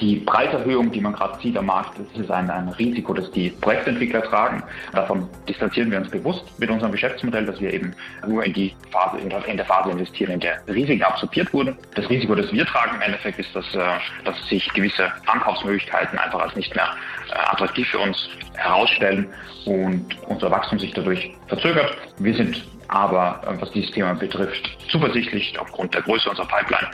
die 0.00 0.16
Preiserhöhung, 0.16 0.90
die 0.92 1.00
man 1.00 1.12
gerade 1.12 1.40
sieht 1.40 1.56
am 1.56 1.66
Markt, 1.66 1.98
das 1.98 2.22
ist 2.22 2.30
ein, 2.30 2.50
ein, 2.50 2.68
Risiko, 2.68 3.12
das 3.12 3.30
die 3.32 3.50
Projektentwickler 3.50 4.22
tragen. 4.22 4.62
Davon 4.92 5.28
distanzieren 5.48 5.90
wir 5.90 5.98
uns 5.98 6.10
bewusst 6.10 6.44
mit 6.58 6.70
unserem 6.70 6.92
Geschäftsmodell, 6.92 7.46
dass 7.46 7.60
wir 7.60 7.72
eben 7.72 7.94
nur 8.26 8.44
in 8.44 8.52
die 8.52 8.74
Phase, 8.90 9.18
in 9.18 9.56
der 9.56 9.66
Phase 9.66 9.90
investieren, 9.90 10.32
in 10.32 10.40
der 10.40 10.60
Risiken 10.68 11.02
absorbiert 11.02 11.52
wurden. 11.52 11.76
Das 11.94 12.08
Risiko, 12.08 12.34
das 12.34 12.52
wir 12.52 12.64
tragen 12.66 12.96
im 12.96 13.02
Endeffekt, 13.02 13.38
ist, 13.38 13.54
dass, 13.54 13.74
äh, 13.74 13.80
dass 14.24 14.48
sich 14.48 14.72
gewisse 14.72 15.12
Ankaufsmöglichkeiten 15.26 16.18
einfach 16.18 16.40
als 16.40 16.54
nicht 16.56 16.74
mehr 16.74 16.88
äh, 17.30 17.34
attraktiv 17.34 17.88
für 17.88 17.98
uns 17.98 18.28
herausstellen 18.54 19.26
und 19.66 20.06
unser 20.28 20.50
Wachstum 20.50 20.78
sich 20.78 20.92
dadurch 20.92 21.32
verzögert. 21.48 21.96
Wir 22.18 22.34
sind 22.34 22.62
aber 22.90 23.40
äh, 23.46 23.60
was 23.60 23.70
dieses 23.72 23.90
Thema 23.92 24.14
betrifft, 24.14 24.76
zuversichtlich 24.90 25.58
aufgrund 25.58 25.94
der 25.94 26.02
Größe 26.02 26.28
unserer 26.28 26.46
Pipeline, 26.46 26.90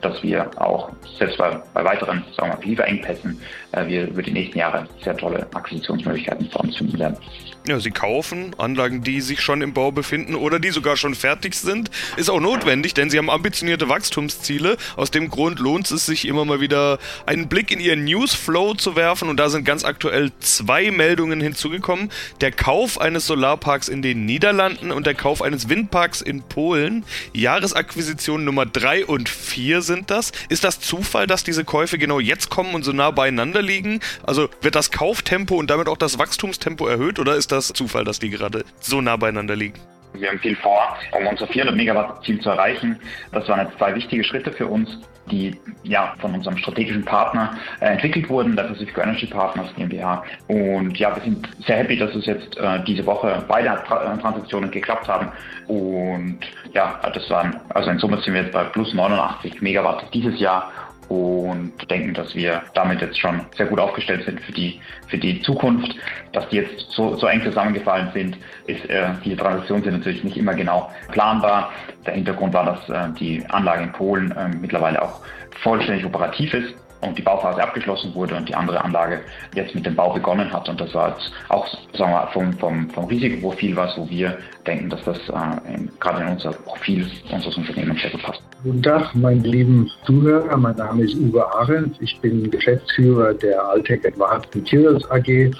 dass 0.00 0.22
wir 0.22 0.50
auch 0.60 0.90
selbst 1.18 1.38
bei, 1.38 1.60
bei 1.74 1.84
weiteren 1.84 2.24
sagen 2.36 2.56
wir, 2.58 2.66
Lieferengpässen 2.66 3.40
äh, 3.72 3.86
wir 3.86 4.08
über 4.08 4.22
die 4.22 4.32
nächsten 4.32 4.58
Jahre 4.58 4.86
sehr 5.02 5.16
tolle 5.16 5.46
Akquisitionsmöglichkeiten 5.52 6.48
vor 6.50 6.62
uns 6.62 6.76
finden 6.76 6.98
werden. 6.98 7.16
Ja, 7.68 7.78
sie 7.78 7.90
kaufen 7.90 8.56
Anlagen, 8.56 9.02
die 9.02 9.20
sich 9.20 9.42
schon 9.42 9.60
im 9.60 9.74
Bau 9.74 9.92
befinden 9.92 10.34
oder 10.34 10.58
die 10.58 10.70
sogar 10.70 10.96
schon 10.96 11.14
fertig 11.14 11.54
sind. 11.54 11.90
Ist 12.16 12.30
auch 12.30 12.40
notwendig, 12.40 12.94
denn 12.94 13.10
sie 13.10 13.18
haben 13.18 13.28
ambitionierte 13.28 13.88
Wachstumsziele. 13.90 14.78
Aus 14.96 15.10
dem 15.10 15.28
Grund 15.28 15.58
lohnt 15.58 15.90
es 15.90 16.06
sich 16.06 16.26
immer 16.26 16.46
mal 16.46 16.60
wieder 16.60 16.98
einen 17.26 17.48
Blick 17.48 17.70
in 17.70 17.78
ihren 17.78 18.04
Newsflow 18.04 18.74
zu 18.74 18.96
werfen 18.96 19.28
und 19.28 19.38
da 19.38 19.50
sind 19.50 19.64
ganz 19.64 19.84
aktuell 19.84 20.32
zwei 20.40 20.90
Meldungen 20.90 21.40
hinzugekommen. 21.42 22.10
Der 22.40 22.50
Kauf 22.50 22.98
eines 22.98 23.26
Solarparks 23.26 23.88
in 23.88 24.00
den 24.00 24.24
Niederlanden 24.24 24.90
und 24.90 25.06
der 25.06 25.14
Kauf 25.14 25.39
eines 25.42 25.68
Windparks 25.68 26.20
in 26.20 26.42
Polen. 26.42 27.04
Jahresakquisition 27.32 28.44
Nummer 28.44 28.66
3 28.66 29.06
und 29.06 29.28
4 29.28 29.82
sind 29.82 30.10
das. 30.10 30.32
Ist 30.48 30.64
das 30.64 30.80
Zufall, 30.80 31.26
dass 31.26 31.44
diese 31.44 31.64
Käufe 31.64 31.98
genau 31.98 32.20
jetzt 32.20 32.50
kommen 32.50 32.74
und 32.74 32.84
so 32.84 32.92
nah 32.92 33.10
beieinander 33.10 33.62
liegen? 33.62 34.00
Also 34.22 34.48
wird 34.60 34.74
das 34.74 34.90
Kauftempo 34.90 35.56
und 35.56 35.70
damit 35.70 35.88
auch 35.88 35.96
das 35.96 36.18
Wachstumstempo 36.18 36.86
erhöht 36.86 37.18
oder 37.18 37.36
ist 37.36 37.52
das 37.52 37.68
Zufall, 37.68 38.04
dass 38.04 38.18
die 38.18 38.30
gerade 38.30 38.64
so 38.80 39.00
nah 39.00 39.16
beieinander 39.16 39.56
liegen? 39.56 39.78
Wir 40.12 40.28
haben 40.28 40.38
viel 40.38 40.56
vor, 40.56 40.96
um 41.12 41.26
unser 41.26 41.46
400 41.46 41.76
Megawatt 41.76 42.24
Ziel 42.24 42.40
zu 42.40 42.50
erreichen. 42.50 42.98
Das 43.32 43.48
waren 43.48 43.66
jetzt 43.66 43.78
zwei 43.78 43.94
wichtige 43.94 44.24
Schritte 44.24 44.52
für 44.52 44.66
uns, 44.66 44.98
die 45.30 45.56
ja 45.84 46.14
von 46.18 46.34
unserem 46.34 46.56
strategischen 46.56 47.04
Partner 47.04 47.56
äh, 47.80 47.86
entwickelt 47.86 48.28
wurden, 48.28 48.56
der 48.56 48.64
Pacific 48.64 48.98
Energy 48.98 49.26
Partners 49.26 49.68
GmbH. 49.76 50.24
Und 50.48 50.98
ja, 50.98 51.14
wir 51.14 51.22
sind 51.22 51.48
sehr 51.64 51.76
happy, 51.76 51.96
dass 51.96 52.14
es 52.14 52.26
jetzt 52.26 52.56
äh, 52.58 52.82
diese 52.84 53.06
Woche 53.06 53.44
beide 53.46 53.68
Tra 53.86 54.16
Transaktionen 54.16 54.70
geklappt 54.70 55.08
haben. 55.08 55.30
Und 55.68 56.40
ja, 56.72 57.00
das 57.14 57.28
waren, 57.30 57.60
also 57.70 57.90
in 57.90 57.98
Summe 57.98 58.20
sind 58.20 58.34
wir 58.34 58.42
jetzt 58.42 58.52
bei 58.52 58.64
plus 58.64 58.92
89 58.92 59.62
Megawatt 59.62 60.04
dieses 60.12 60.38
Jahr 60.40 60.72
und 61.10 61.72
denken, 61.90 62.14
dass 62.14 62.36
wir 62.36 62.62
damit 62.72 63.00
jetzt 63.00 63.18
schon 63.18 63.40
sehr 63.56 63.66
gut 63.66 63.80
aufgestellt 63.80 64.24
sind 64.24 64.40
für 64.40 64.52
die, 64.52 64.80
für 65.08 65.18
die 65.18 65.42
Zukunft. 65.42 65.92
Dass 66.32 66.48
die 66.50 66.56
jetzt 66.56 66.88
so, 66.90 67.16
so 67.16 67.26
eng 67.26 67.42
zusammengefallen 67.42 68.10
sind, 68.14 68.38
ist, 68.68 68.88
äh, 68.88 69.08
diese 69.24 69.36
Transaktionen 69.36 69.82
sind 69.82 69.98
natürlich 69.98 70.22
nicht 70.22 70.36
immer 70.36 70.54
genau 70.54 70.88
planbar. 71.10 71.72
Der 72.06 72.14
Hintergrund 72.14 72.54
war, 72.54 72.64
dass 72.64 72.88
äh, 72.88 73.12
die 73.18 73.44
Anlage 73.48 73.82
in 73.82 73.92
Polen 73.92 74.30
äh, 74.30 74.48
mittlerweile 74.48 75.02
auch 75.02 75.20
vollständig 75.62 76.06
operativ 76.06 76.54
ist 76.54 76.74
und 77.00 77.16
die 77.16 77.22
Bauphase 77.22 77.62
abgeschlossen 77.62 78.14
wurde 78.14 78.36
und 78.36 78.48
die 78.48 78.54
andere 78.54 78.82
Anlage 78.82 79.20
jetzt 79.54 79.74
mit 79.74 79.86
dem 79.86 79.94
Bau 79.94 80.12
begonnen 80.12 80.52
hat. 80.52 80.68
Und 80.68 80.80
das 80.80 80.92
war 80.94 81.10
jetzt 81.10 81.32
auch 81.48 81.66
sagen 81.94 82.12
wir, 82.12 82.28
vom, 82.32 82.52
vom, 82.54 82.90
vom 82.90 83.04
Risikoprofil 83.06 83.76
was, 83.76 83.96
wo 83.96 84.08
wir 84.08 84.38
denken, 84.66 84.90
dass 84.90 85.02
das 85.04 85.18
äh, 85.28 85.74
in, 85.74 85.90
gerade 86.00 86.22
in 86.22 86.28
unser 86.28 86.52
Profil 86.52 87.10
unseres 87.30 87.56
Unternehmens 87.56 88.00
sehr 88.00 88.10
gut 88.10 88.22
passt. 88.22 88.42
Guten 88.62 88.82
Tag, 88.82 89.14
meine 89.14 89.40
lieben 89.40 89.90
Zuhörer. 90.04 90.56
Mein 90.56 90.76
Name 90.76 91.04
ist 91.04 91.14
Uwe 91.14 91.46
Arendt. 91.54 91.96
Ich 92.00 92.18
bin 92.20 92.50
Geschäftsführer 92.50 93.34
der 93.34 93.64
Altec 93.64 94.04
Advanced 94.06 94.54
Materials 94.54 95.10
AG 95.10 95.50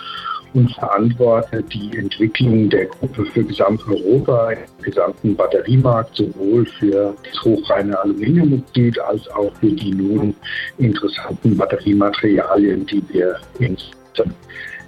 und 0.54 0.72
verantworte 0.72 1.62
die 1.62 1.96
Entwicklung 1.96 2.68
der 2.68 2.86
Gruppe 2.86 3.24
für 3.26 3.44
Gesamteuropa 3.44 4.52
im 4.52 4.82
gesamten 4.82 5.36
Batteriemarkt, 5.36 6.16
sowohl 6.16 6.66
für 6.66 7.14
das 7.24 7.44
hochreine 7.44 7.98
Aluminiummitglied 7.98 8.98
als 9.00 9.28
auch 9.28 9.52
für 9.56 9.70
die 9.70 9.92
nun 9.92 10.34
interessanten 10.78 11.56
Batteriematerialien, 11.56 12.86
die 12.86 13.02
wir 13.08 13.36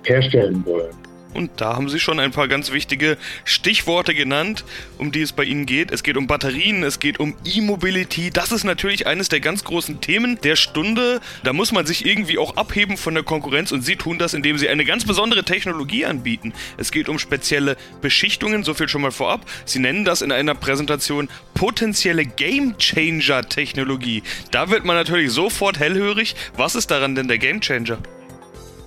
herstellen 0.04 0.64
wollen. 0.66 1.02
Und 1.35 1.61
da 1.61 1.77
haben 1.77 1.89
Sie 1.89 2.01
schon 2.01 2.21
ein 2.21 2.31
paar 2.31 2.49
ganz 2.49 2.73
wichtige 2.73 3.17
Stichworte 3.45 4.15
genannt, 4.15 4.65
um 4.99 5.12
die 5.12 5.23
es 5.23 5.33
bei 5.33 5.45
Ihnen 5.45 5.67
geht. 5.67 5.91
Es 5.91 6.03
geht 6.03 6.17
um 6.17 6.27
Batterien, 6.27 6.83
es 6.83 7.01
geht 7.01 7.21
um 7.21 7.35
E-Mobility. 7.45 8.31
Das 8.31 8.53
ist 8.53 8.65
natürlich 8.65 9.07
eines 9.07 9.29
der 9.29 9.41
ganz 9.41 9.65
großen 9.65 10.01
Themen 10.01 10.39
der 10.43 10.57
Stunde. 10.57 11.21
Da 11.45 11.53
muss 11.53 11.73
man 11.73 11.87
sich 11.87 12.07
irgendwie 12.07 12.39
auch 12.39 12.57
abheben 12.57 12.97
von 12.97 13.15
der 13.15 13.23
Konkurrenz 13.23 13.73
und 13.73 13.83
Sie 13.83 13.97
tun 13.97 14.19
das, 14.19 14.35
indem 14.35 14.59
Sie 14.59 14.69
eine 14.69 14.85
ganz 14.85 15.05
besondere 15.05 15.45
Technologie 15.45 16.05
anbieten. 16.05 16.53
Es 16.77 16.91
geht 16.93 17.09
um 17.09 17.19
spezielle 17.19 17.77
Beschichtungen, 18.01 18.65
so 18.65 18.75
viel 18.75 18.89
schon 18.89 19.03
mal 19.03 19.12
vorab. 19.12 19.47
Sie 19.65 19.79
nennen 19.79 20.05
das 20.05 20.23
in 20.23 20.33
einer 20.33 20.55
Präsentation 20.55 21.29
potenzielle 21.55 22.25
Game 22.25 22.77
Changer 22.79 23.49
Technologie. 23.49 24.23
Da 24.51 24.71
wird 24.71 24.85
man 24.85 24.97
natürlich 24.97 25.33
sofort 25.33 25.79
hellhörig. 25.79 26.35
Was 26.57 26.75
ist 26.75 26.91
daran 26.91 27.15
denn 27.15 27.29
der 27.29 27.39
Game 27.39 27.61
Changer? 27.61 27.99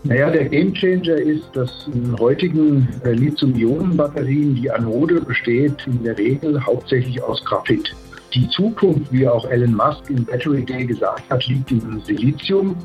Naja, 0.05 0.29
der 0.29 0.45
Gamechanger 0.45 1.15
ist, 1.15 1.49
dass 1.53 1.87
in 1.91 2.15
heutigen 2.19 2.87
äh, 3.03 3.13
Lithium-Ionen-Batterien 3.13 4.53
die 4.53 4.69
Anode 4.69 5.19
besteht 5.19 5.87
in 5.87 6.03
der 6.03 6.15
Regel 6.15 6.63
hauptsächlich 6.63 7.21
aus 7.23 7.43
Graphit. 7.43 7.95
Die 8.35 8.49
Zukunft, 8.49 9.13
wie 9.13 9.25
auch 9.25 9.49
Elon 9.49 9.73
Musk 9.73 10.09
im 10.09 10.25
Battery 10.25 10.65
Day 10.65 10.85
gesagt 10.85 11.23
hat, 11.29 11.47
liegt 11.47 11.71
im 11.71 12.01
Silizium. 12.05 12.75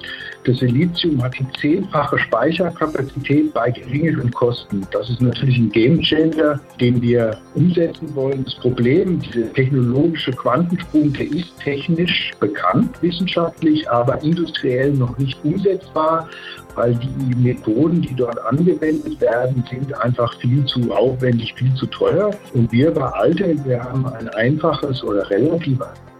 Das 0.45 0.59
Silizium 0.59 1.21
hat 1.21 1.35
die 1.37 1.47
zehnfache 1.61 2.17
Speicherkapazität 2.21 3.53
bei 3.53 3.73
geringeren 3.73 4.31
Kosten. 4.31 4.87
Das 4.93 5.11
ist 5.11 5.21
natürlich 5.21 5.59
ein 5.59 5.73
Gamechanger, 5.73 6.61
den 6.81 7.03
wir 7.03 7.37
umsetzen 7.57 8.15
wollen. 8.15 8.45
Das 8.45 8.55
Problem, 8.61 9.19
dieser 9.19 9.53
technologische 9.53 10.31
Quantensprung, 10.31 11.13
der 11.15 11.27
ist 11.27 11.53
technisch 11.59 12.31
bekannt, 12.39 13.03
wissenschaftlich, 13.03 13.91
aber 13.91 14.23
industriell 14.23 14.93
noch 14.93 15.19
nicht 15.19 15.37
umsetzbar 15.45 16.29
weil 16.75 16.95
die 16.95 17.35
Methoden, 17.37 18.03
die 18.03 18.15
dort 18.15 18.39
angewendet 18.45 19.21
werden, 19.21 19.65
sind 19.71 19.93
einfach 20.01 20.35
viel 20.41 20.65
zu 20.65 20.93
aufwendig, 20.93 21.55
viel 21.55 21.73
zu 21.75 21.87
teuer. 21.87 22.31
Und 22.55 22.71
wir 22.73 22.91
bei 22.93 23.07
Alte, 23.07 23.57
wir 23.65 23.83
haben 23.83 24.07
ein 24.07 24.29
einfaches 24.31 25.03
oder 25.05 25.29
relativ 25.31 25.40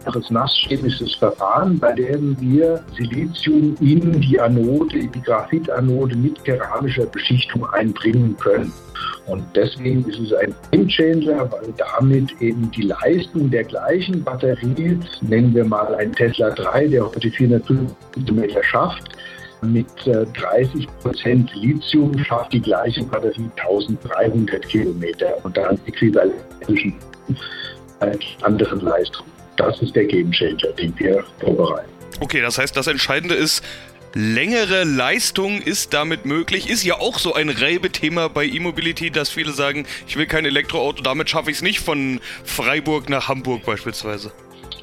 einfaches 0.01 0.29
nasschemisches 0.29 1.15
Verfahren, 1.15 1.79
bei 1.79 1.93
dem 1.93 2.39
wir 2.39 2.83
Silizium 2.97 3.75
in 3.79 4.19
die 4.21 4.39
Anode, 4.39 4.99
in 4.99 5.11
die 5.11 5.21
Graphitanode 5.21 6.15
mit 6.15 6.43
keramischer 6.43 7.05
Beschichtung 7.05 7.65
einbringen 7.71 8.35
können. 8.37 8.71
Und 9.27 9.43
deswegen 9.55 10.03
ist 10.09 10.19
es 10.19 10.33
ein 10.33 10.53
Gamechanger, 10.71 11.51
weil 11.51 11.73
damit 11.77 12.41
eben 12.41 12.69
die 12.71 12.83
Leistung 12.83 13.49
der 13.49 13.63
gleichen 13.63 14.23
Batterie, 14.23 14.99
nennen 15.21 15.53
wir 15.53 15.65
mal 15.65 15.93
ein 15.95 16.11
Tesla 16.13 16.49
3, 16.49 16.87
der 16.87 17.05
heute 17.05 17.29
450 17.29 17.95
Meter 18.31 18.63
schafft, 18.63 19.03
mit 19.61 19.85
30 20.05 20.83
äh, 20.83 20.87
Prozent 21.03 21.53
Lithium 21.53 22.17
schafft 22.17 22.53
die 22.53 22.61
gleiche 22.61 23.03
Batterie 23.03 23.49
1300 23.57 24.67
Kilometer 24.67 25.37
und 25.43 25.55
dann 25.55 25.79
äquivalent 25.85 26.33
zwischen 26.65 26.95
äh, 28.01 28.17
anderen 28.41 28.81
Leistungen. 28.81 29.31
Das 29.57 29.81
ist 29.81 29.95
der 29.95 30.05
Gamechanger, 30.05 30.71
den 30.77 30.93
wir 30.97 31.23
vorbereiten. 31.39 31.89
Okay, 32.19 32.41
das 32.41 32.57
heißt, 32.57 32.75
das 32.75 32.87
Entscheidende 32.87 33.35
ist, 33.35 33.63
längere 34.13 34.83
Leistung 34.83 35.61
ist 35.61 35.93
damit 35.93 36.25
möglich. 36.25 36.69
Ist 36.69 36.83
ja 36.83 36.95
auch 36.95 37.19
so 37.19 37.33
ein 37.33 37.49
Reibethema 37.49 38.27
bei 38.27 38.45
E-Mobility, 38.45 39.11
dass 39.11 39.29
viele 39.29 39.51
sagen, 39.51 39.85
ich 40.07 40.17
will 40.17 40.25
kein 40.25 40.45
Elektroauto, 40.45 41.01
damit 41.01 41.29
schaffe 41.29 41.51
ich 41.51 41.57
es 41.57 41.63
nicht 41.63 41.79
von 41.79 42.19
Freiburg 42.43 43.09
nach 43.09 43.27
Hamburg 43.27 43.65
beispielsweise. 43.65 44.31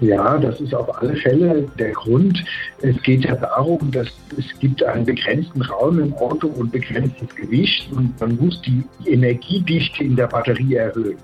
Ja, 0.01 0.39
das 0.39 0.61
ist 0.61 0.73
auf 0.75 0.97
alle 1.01 1.17
Fälle 1.17 1.69
der 1.77 1.91
Grund. 1.91 2.45
Es 2.83 3.01
geht 3.03 3.25
ja 3.25 3.35
darum, 3.35 3.91
dass 3.91 4.07
es 4.37 4.47
gibt 4.61 4.83
einen 4.85 5.05
begrenzten 5.05 5.61
Raum 5.63 5.99
im 5.99 6.15
Auto 6.15 6.47
und 6.47 6.71
begrenztes 6.71 7.35
Gewicht 7.35 7.91
und 7.91 8.19
man 8.21 8.37
muss 8.37 8.63
die 8.63 8.85
Energiedichte 9.07 10.05
in 10.05 10.15
der 10.15 10.29
Batterie 10.29 10.75
erhöhen. 10.75 11.19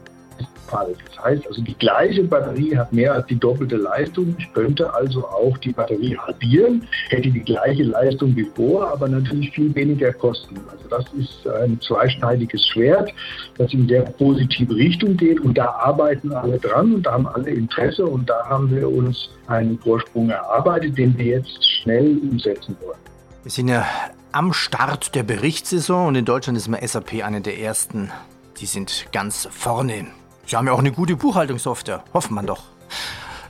Das 0.71 1.25
heißt 1.25 1.47
also, 1.47 1.63
die 1.63 1.75
gleiche 1.75 2.25
Batterie 2.25 2.77
hat 2.77 2.93
mehr 2.93 3.15
als 3.15 3.27
die 3.27 3.39
doppelte 3.39 3.77
Leistung. 3.77 4.35
Ich 4.39 4.53
könnte 4.53 4.93
also 4.93 5.25
auch 5.27 5.57
die 5.59 5.73
Batterie 5.73 6.17
halbieren, 6.17 6.87
hätte 7.11 7.31
die 7.31 7.41
gleiche 7.41 7.85
Leistung 7.85 8.35
wie 8.35 8.45
vor, 8.57 8.91
aber 8.91 9.09
natürlich 9.09 9.51
viel 9.53 9.75
weniger 9.75 10.13
Kosten. 10.13 10.57
Also 10.71 10.89
das 10.89 11.05
ist 11.13 11.47
ein 11.47 11.81
zweischneidiges 11.81 12.67
Schwert, 12.67 13.13
das 13.57 13.73
in 13.73 13.89
sehr 13.89 14.03
positive 14.03 14.75
Richtung 14.75 15.17
geht 15.17 15.41
und 15.41 15.57
da 15.57 15.67
arbeiten 15.67 16.33
alle 16.33 16.59
dran 16.59 16.95
und 16.95 17.03
da 17.05 17.13
haben 17.13 17.29
alle 17.29 17.51
Interesse 17.51 18.05
und 18.05 18.29
da 18.29 18.45
haben 18.49 18.71
wir 18.75 18.89
uns 18.89 19.29
einen 19.47 19.79
Vorsprung 19.79 20.31
erarbeitet, 20.31 20.99
den 20.99 21.17
wir 21.17 21.27
jetzt 21.27 21.65
schnell 21.83 22.19
umsetzen 22.19 22.77
wollen. 22.81 22.99
Wir 23.43 23.51
sind 23.51 23.69
ja 23.69 23.87
am 24.33 24.53
Start 24.53 25.15
der 25.15 25.23
Berichtssaison 25.23 26.09
und 26.09 26.15
in 26.17 26.25
Deutschland 26.25 26.57
ist 26.57 26.67
immer 26.67 26.85
SAP 26.85 27.25
eine 27.25 27.41
der 27.43 27.61
ersten. 27.61 28.11
Die 28.59 28.67
sind 28.67 29.07
ganz 29.13 29.49
vorne 29.51 30.07
Sie 30.47 30.57
haben 30.57 30.67
ja 30.67 30.73
auch 30.73 30.79
eine 30.79 30.93
gute 30.93 31.17
Buchhaltungssoftware, 31.17 32.05
hoffen 32.13 32.35
man 32.35 32.47
doch. 32.47 32.65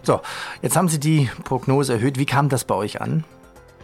So, 0.02 0.20
jetzt 0.62 0.76
haben 0.76 0.88
Sie 0.88 1.00
die 1.00 1.30
Prognose 1.44 1.94
erhöht. 1.94 2.18
Wie 2.18 2.26
kam 2.26 2.48
das 2.48 2.64
bei 2.64 2.74
euch 2.74 3.00
an? 3.00 3.24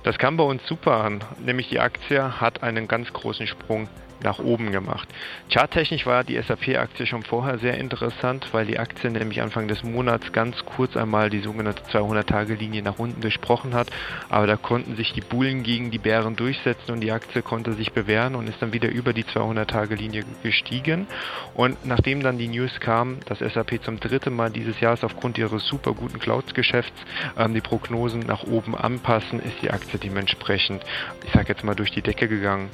Das 0.02 0.18
kam 0.18 0.37
bei 0.37 0.44
uns 0.44 0.62
super 0.66 0.96
an, 1.04 1.22
nämlich 1.44 1.68
die 1.68 1.80
Aktie 1.80 2.40
hat 2.40 2.62
einen 2.62 2.88
ganz 2.88 3.12
großen 3.12 3.46
Sprung 3.46 3.88
nach 4.22 4.38
oben 4.38 4.72
gemacht. 4.72 5.09
Charttechnisch 5.52 6.06
war 6.06 6.24
die 6.24 6.40
SAP-Aktie 6.40 7.06
schon 7.06 7.22
vorher 7.22 7.59
sehr 7.59 7.78
interessant, 7.78 8.48
weil 8.52 8.66
die 8.66 8.78
Aktie 8.78 9.11
nämlich 9.11 9.40
Anfang 9.42 9.68
des 9.68 9.83
Monats 9.83 10.33
ganz 10.33 10.64
kurz 10.64 10.96
einmal 10.96 11.30
die 11.30 11.40
sogenannte 11.40 11.83
200-Tage-Linie 11.85 12.83
nach 12.83 12.98
unten 12.98 13.20
durchbrochen 13.20 13.74
hat, 13.74 13.88
aber 14.28 14.46
da 14.46 14.56
konnten 14.56 14.96
sich 14.96 15.12
die 15.12 15.20
Bullen 15.20 15.62
gegen 15.62 15.90
die 15.90 15.98
Bären 15.98 16.37
durchsetzen 16.37 16.92
und 16.92 17.00
die 17.00 17.12
Aktie 17.12 17.42
konnte 17.42 17.72
sich 17.72 17.92
bewähren 17.92 18.35
und 18.35 18.48
ist 18.48 18.61
dann 18.61 18.72
wieder 18.72 18.88
über 18.90 19.12
die 19.12 19.24
200-Tage-Linie 19.24 20.24
gestiegen. 20.42 21.06
Und 21.54 21.85
nachdem 21.85 22.22
dann 22.22 22.38
die 22.38 22.48
News 22.48 22.80
kam, 22.80 23.18
dass 23.26 23.38
SAP 23.38 23.83
zum 23.83 24.00
dritten 24.00 24.35
Mal 24.35 24.50
dieses 24.50 24.80
Jahres 24.80 25.04
aufgrund 25.04 25.38
ihres 25.38 25.66
super 25.66 25.92
guten 25.92 26.18
Cloud-Geschäfts 26.18 26.98
ähm, 27.38 27.54
die 27.54 27.61
Prognosen 27.61 28.20
nach 28.20 28.44
oben 28.44 28.74
anpassen, 28.76 29.40
ist 29.40 29.62
die 29.62 29.70
Aktie 29.70 29.98
dementsprechend, 29.98 30.83
ich 31.24 31.33
sage 31.33 31.48
jetzt 31.48 31.64
mal, 31.64 31.74
durch 31.74 31.90
die 31.90 32.02
Decke 32.02 32.28
gegangen. 32.28 32.70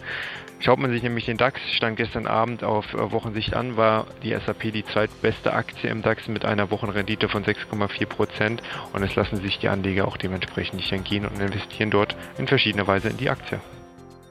Schaut 0.59 0.79
man 0.79 0.91
sich 0.91 1.03
nämlich 1.03 1.27
den 1.27 1.37
DAX, 1.37 1.61
stand 1.73 1.97
gestern 1.97 2.27
Abend 2.27 2.65
auf 2.65 2.95
äh, 2.95 3.13
Wochensicht 3.13 3.55
an, 3.55 3.77
war 3.77 4.07
die 4.23 4.31
SAP 4.31 4.73
die 4.73 4.85
zweitbeste 4.85 5.53
Aktie 5.53 5.91
im 5.91 6.03
DAX 6.03 6.29
mit 6.29 6.45
einer 6.45 6.71
Wochenrendite 6.71 7.29
von 7.29 7.45
6,4 7.45 8.07
Prozent 8.07 8.63
und 8.93 9.03
es 9.03 9.15
lassen 9.15 9.37
sich 9.41 9.59
die 9.59 9.69
Anleger 9.69 10.09
auch 10.09 10.17
dementsprechend 10.17 10.77
nicht 10.77 10.91
entgehen 10.93 11.27
und 11.27 11.41
investieren 11.41 11.91
dort 11.91 12.17
in 12.39 12.49
verschiedener 12.49 12.87
Weise 12.87 13.09
in 13.09 13.19
die 13.19 13.29
Aktie. 13.29 13.61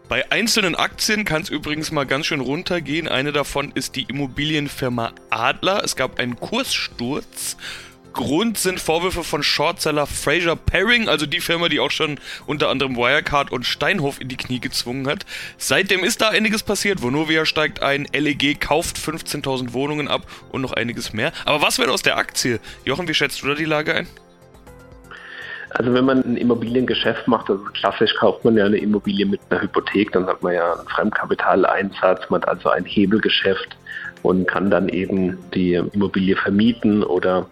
Bei 0.07 0.31
einzelnen 0.31 0.75
Aktien 0.75 1.25
kann 1.25 1.41
es 1.41 1.49
übrigens 1.49 1.91
mal 1.91 2.05
ganz 2.05 2.27
schön 2.27 2.39
runtergehen. 2.39 3.07
Eine 3.07 3.31
davon 3.31 3.71
ist 3.73 3.95
die 3.95 4.03
Immobilienfirma 4.03 5.13
Adler. 5.31 5.83
Es 5.83 5.95
gab 5.95 6.19
einen 6.19 6.39
Kurssturz 6.39 7.57
Grund 8.15 8.57
sind 8.57 8.79
Vorwürfe 8.79 9.25
von 9.25 9.43
Shortseller 9.43 10.07
Fraser 10.07 10.55
Paring, 10.55 11.09
also 11.09 11.25
die 11.25 11.41
Firma, 11.41 11.67
die 11.67 11.81
auch 11.81 11.91
schon 11.91 12.17
unter 12.47 12.69
anderem 12.69 12.95
Wirecard 12.95 13.51
und 13.51 13.65
Steinhoff 13.65 14.21
in 14.21 14.29
die 14.29 14.37
Knie 14.37 14.61
gezwungen 14.61 15.05
hat. 15.05 15.25
Seitdem 15.57 16.01
ist 16.01 16.21
da 16.21 16.29
einiges 16.29 16.63
passiert. 16.63 17.01
Vonovia 17.01 17.45
steigt 17.45 17.83
ein, 17.83 18.07
LEG 18.13 18.61
kauft 18.61 18.97
15.000 18.97 19.73
Wohnungen 19.73 20.07
ab 20.07 20.21
und 20.49 20.61
noch 20.61 20.71
einiges 20.71 21.11
mehr. 21.11 21.33
Aber 21.43 21.61
was 21.61 21.77
wird 21.77 21.89
aus 21.89 22.03
der 22.03 22.17
Aktie? 22.17 22.61
Jochen, 22.85 23.07
wie 23.09 23.13
schätzt 23.13 23.43
du 23.43 23.47
da 23.47 23.53
die 23.53 23.65
Lage 23.65 23.93
ein? 23.93 24.07
Also 25.71 25.93
wenn 25.93 26.05
man 26.05 26.23
ein 26.23 26.37
Immobiliengeschäft 26.37 27.27
macht, 27.27 27.49
also 27.49 27.65
klassisch 27.73 28.15
kauft 28.15 28.45
man 28.45 28.55
ja 28.55 28.65
eine 28.65 28.77
Immobilie 28.77 29.25
mit 29.25 29.41
einer 29.49 29.61
Hypothek, 29.61 30.13
dann 30.13 30.25
hat 30.25 30.41
man 30.41 30.53
ja 30.53 30.73
einen 30.73 30.87
Fremdkapitaleinsatz, 30.87 32.29
man 32.29 32.41
hat 32.43 32.47
also 32.47 32.69
ein 32.69 32.85
Hebelgeschäft 32.85 33.75
und 34.23 34.47
kann 34.47 34.71
dann 34.71 34.87
eben 34.87 35.37
die 35.53 35.73
Immobilie 35.73 36.37
vermieten 36.37 37.03
oder 37.03 37.45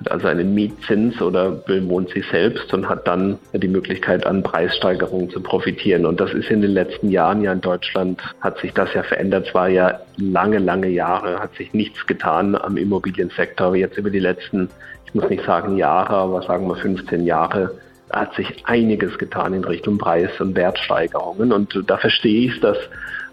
hat 0.00 0.10
also 0.10 0.28
einen 0.28 0.54
Mietzins 0.54 1.20
oder 1.20 1.50
bewohnt 1.50 2.10
sie 2.10 2.22
selbst 2.30 2.72
und 2.72 2.88
hat 2.88 3.06
dann 3.08 3.38
die 3.52 3.68
Möglichkeit, 3.68 4.26
an 4.26 4.42
Preissteigerungen 4.42 5.30
zu 5.30 5.40
profitieren. 5.40 6.06
Und 6.06 6.20
das 6.20 6.32
ist 6.32 6.50
in 6.50 6.62
den 6.62 6.70
letzten 6.70 7.10
Jahren 7.10 7.42
ja 7.42 7.52
in 7.52 7.60
Deutschland, 7.60 8.22
hat 8.40 8.58
sich 8.58 8.72
das 8.72 8.92
ja 8.94 9.02
verändert. 9.02 9.48
Es 9.48 9.54
war 9.54 9.68
ja 9.68 10.00
lange, 10.16 10.58
lange 10.58 10.88
Jahre, 10.88 11.40
hat 11.40 11.54
sich 11.56 11.72
nichts 11.74 12.06
getan 12.06 12.54
am 12.54 12.76
Immobiliensektor. 12.76 13.74
Jetzt 13.74 13.98
über 13.98 14.10
die 14.10 14.20
letzten, 14.20 14.68
ich 15.06 15.14
muss 15.14 15.28
nicht 15.28 15.44
sagen 15.44 15.76
Jahre, 15.76 16.14
aber 16.14 16.42
sagen 16.42 16.68
wir 16.68 16.76
15 16.76 17.24
Jahre, 17.24 17.74
hat 18.10 18.34
sich 18.34 18.64
einiges 18.66 19.18
getan 19.18 19.52
in 19.52 19.64
Richtung 19.64 19.98
Preis- 19.98 20.40
und 20.40 20.54
Wertsteigerungen. 20.54 21.52
Und 21.52 21.82
da 21.86 21.96
verstehe 21.96 22.46
ich 22.46 22.60
dass 22.60 22.78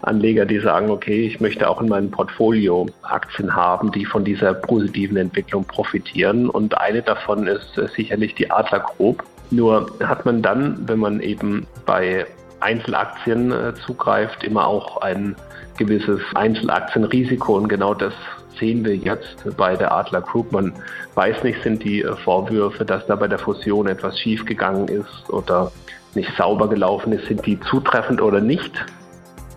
Anleger, 0.06 0.46
die 0.46 0.60
sagen, 0.60 0.90
okay, 0.90 1.26
ich 1.26 1.40
möchte 1.40 1.68
auch 1.68 1.80
in 1.80 1.88
meinem 1.88 2.10
Portfolio 2.10 2.86
Aktien 3.02 3.54
haben, 3.54 3.90
die 3.92 4.04
von 4.04 4.24
dieser 4.24 4.54
positiven 4.54 5.16
Entwicklung 5.16 5.64
profitieren. 5.64 6.48
Und 6.48 6.78
eine 6.78 7.02
davon 7.02 7.46
ist 7.46 7.76
äh, 7.76 7.88
sicherlich 7.88 8.34
die 8.34 8.50
Adler 8.50 8.80
Group. 8.80 9.24
Nur 9.50 9.90
hat 10.02 10.24
man 10.24 10.42
dann, 10.42 10.88
wenn 10.88 10.98
man 10.98 11.20
eben 11.20 11.66
bei 11.84 12.26
Einzelaktien 12.60 13.52
äh, 13.52 13.74
zugreift, 13.86 14.44
immer 14.44 14.66
auch 14.66 15.02
ein 15.02 15.36
gewisses 15.76 16.20
Einzelaktienrisiko. 16.34 17.56
Und 17.56 17.68
genau 17.68 17.94
das 17.94 18.14
sehen 18.58 18.84
wir 18.84 18.96
jetzt 18.96 19.56
bei 19.56 19.76
der 19.76 19.92
Adler 19.92 20.22
Group. 20.22 20.52
Man 20.52 20.72
weiß 21.14 21.42
nicht, 21.42 21.62
sind 21.62 21.84
die 21.84 22.02
äh, 22.02 22.16
Vorwürfe, 22.16 22.84
dass 22.84 23.06
da 23.06 23.16
bei 23.16 23.28
der 23.28 23.38
Fusion 23.38 23.86
etwas 23.86 24.18
schiefgegangen 24.18 24.88
ist 24.88 25.30
oder 25.30 25.72
nicht 26.14 26.30
sauber 26.36 26.68
gelaufen 26.68 27.12
ist, 27.12 27.26
sind 27.26 27.44
die 27.44 27.60
zutreffend 27.60 28.22
oder 28.22 28.40
nicht. 28.40 28.72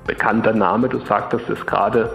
Bekannter 0.09 0.53
Name. 0.53 0.89
Du 0.89 0.99
sagtest 1.05 1.47
es 1.49 1.63
gerade, 1.67 2.09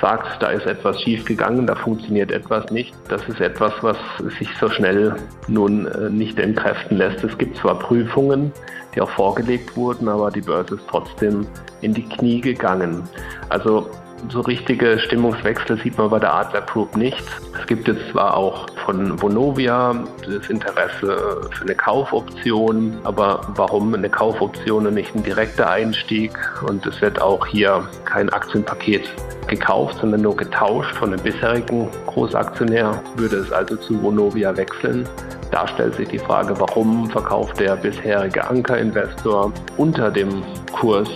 sagst, 0.00 0.42
da 0.42 0.48
ist 0.48 0.66
etwas 0.66 1.00
schiefgegangen, 1.00 1.66
da 1.66 1.76
funktioniert 1.76 2.32
etwas 2.32 2.70
nicht. 2.72 2.92
Das 3.08 3.26
ist 3.28 3.40
etwas, 3.40 3.72
was 3.82 3.96
sich 4.38 4.48
so 4.60 4.68
schnell 4.68 5.14
nun 5.46 5.86
äh, 5.86 6.10
nicht 6.10 6.40
entkräften 6.40 6.98
lässt. 6.98 7.22
Es 7.22 7.38
gibt 7.38 7.56
zwar 7.56 7.78
Prüfungen, 7.78 8.52
die 8.94 9.00
auch 9.00 9.10
vorgelegt 9.10 9.76
wurden, 9.76 10.08
aber 10.08 10.32
die 10.32 10.40
Börse 10.40 10.74
ist 10.74 10.88
trotzdem 10.90 11.46
in 11.82 11.94
die 11.94 12.02
Knie 12.02 12.40
gegangen. 12.40 13.04
Also 13.48 13.88
so 14.30 14.40
richtige 14.40 14.98
Stimmungswechsel 14.98 15.78
sieht 15.82 15.96
man 15.98 16.10
bei 16.10 16.18
der 16.18 16.34
Adler 16.34 16.62
Group 16.62 16.96
nicht. 16.96 17.24
Es 17.58 17.66
gibt 17.66 17.86
jetzt 17.88 18.10
zwar 18.10 18.36
auch 18.36 18.66
von 18.84 19.20
Vonovia 19.20 20.04
das 20.26 20.48
Interesse 20.48 21.40
für 21.50 21.62
eine 21.62 21.74
Kaufoption, 21.74 22.98
aber 23.04 23.40
warum 23.56 23.94
eine 23.94 24.08
Kaufoption 24.08 24.86
und 24.86 24.94
nicht 24.94 25.14
ein 25.14 25.22
direkter 25.22 25.70
Einstieg? 25.70 26.32
Und 26.66 26.86
es 26.86 27.00
wird 27.00 27.20
auch 27.20 27.46
hier 27.46 27.88
kein 28.04 28.28
Aktienpaket 28.30 29.08
gekauft, 29.46 29.98
sondern 30.00 30.22
nur 30.22 30.36
getauscht 30.36 30.94
von 30.96 31.12
dem 31.12 31.20
bisherigen 31.20 31.88
Großaktionär. 32.06 33.00
Würde 33.16 33.36
es 33.36 33.52
also 33.52 33.76
zu 33.76 34.02
Vonovia 34.02 34.56
wechseln, 34.56 35.08
da 35.50 35.66
stellt 35.68 35.94
sich 35.94 36.08
die 36.08 36.18
Frage, 36.18 36.58
warum 36.58 37.08
verkauft 37.10 37.60
der 37.60 37.76
bisherige 37.76 38.46
Ankerinvestor 38.48 39.52
unter 39.76 40.10
dem 40.10 40.42
Kurs, 40.72 41.08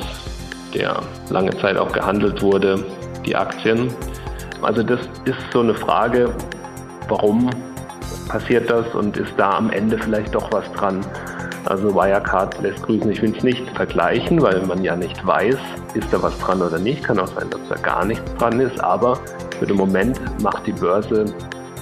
der 0.75 1.01
lange 1.31 1.57
Zeit 1.59 1.77
auch 1.77 1.93
gehandelt 1.93 2.43
wurde, 2.43 2.85
die 3.25 3.37
Aktien. 3.37 3.93
Also 4.63 4.83
das 4.83 5.01
ist 5.25 5.39
so 5.53 5.61
eine 5.61 5.75
Frage, 5.75 6.35
warum 7.09 7.51
passiert 8.29 8.71
das 8.71 8.87
und 8.95 9.17
ist 9.17 9.33
da 9.37 9.51
am 9.51 9.71
Ende 9.71 9.99
vielleicht 9.99 10.35
doch 10.35 10.53
was 10.53 10.71
dran? 10.73 11.01
Also 11.67 11.95
Wirecard 11.95 12.61
lässt 12.63 12.83
grüßen, 12.83 13.11
ich 13.11 13.21
will 13.21 13.35
es 13.37 13.43
nicht 13.43 13.69
vergleichen, 13.77 14.41
weil 14.41 14.65
man 14.67 14.83
ja 14.83 14.97
nicht 14.97 15.27
weiß, 15.27 15.59
ist 15.95 16.13
da 16.13 16.23
was 16.23 16.39
dran 16.39 16.63
oder 16.63 16.79
nicht. 16.79 17.05
Kann 17.05 17.19
auch 17.19 17.29
sein, 17.29 17.51
dass 17.51 17.61
da 17.69 17.77
gar 17.77 18.05
nichts 18.05 18.35
dran 18.37 18.61
ist, 18.61 18.83
aber 18.83 19.19
für 19.59 19.67
den 19.67 19.77
Moment 19.77 20.19
macht 20.43 20.67
die 20.67 20.73
Börse 20.73 21.27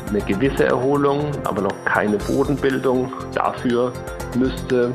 eine 0.08 0.20
gewisse 0.20 0.64
Erholung, 0.64 1.30
aber 1.44 1.62
noch 1.62 1.84
keine 1.84 2.16
Bodenbildung. 2.16 3.12
Dafür 3.34 3.92
müsste 4.36 4.92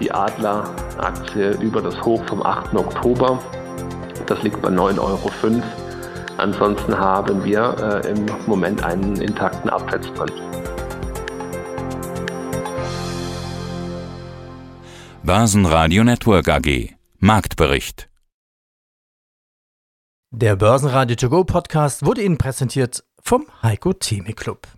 die 0.00 0.10
Adler-Aktie 0.12 1.52
über 1.60 1.82
das 1.82 2.00
Hoch 2.02 2.22
vom 2.26 2.44
8. 2.44 2.74
Oktober, 2.74 3.38
das 4.26 4.42
liegt 4.42 4.60
bei 4.62 4.68
9,05 4.68 4.98
Euro, 5.00 5.30
Ansonsten 6.38 6.98
haben 6.98 7.44
wir 7.44 8.02
äh, 8.04 8.10
im 8.10 8.26
Moment 8.46 8.84
einen 8.84 9.16
intakten 9.16 9.70
Abwärtstrend. 9.70 10.32
Börsenradio 15.22 16.04
Network 16.04 16.48
AG 16.48 16.94
Marktbericht 17.18 18.08
Der 20.30 20.56
Börsenradio 20.56 21.16
To 21.16 21.30
Go 21.30 21.44
Podcast 21.44 22.04
wurde 22.04 22.22
Ihnen 22.22 22.38
präsentiert 22.38 23.02
vom 23.20 23.46
Heiko 23.62 23.92
Theme 23.94 24.34
Club. 24.34 24.68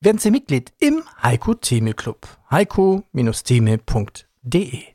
Werden 0.00 0.18
Sie 0.18 0.30
Mitglied 0.30 0.72
im 0.78 1.02
Heiko 1.22 1.54
Theme 1.54 1.92
Club. 1.92 2.26
heiko-theme.de 2.50 4.27
D. 4.46 4.94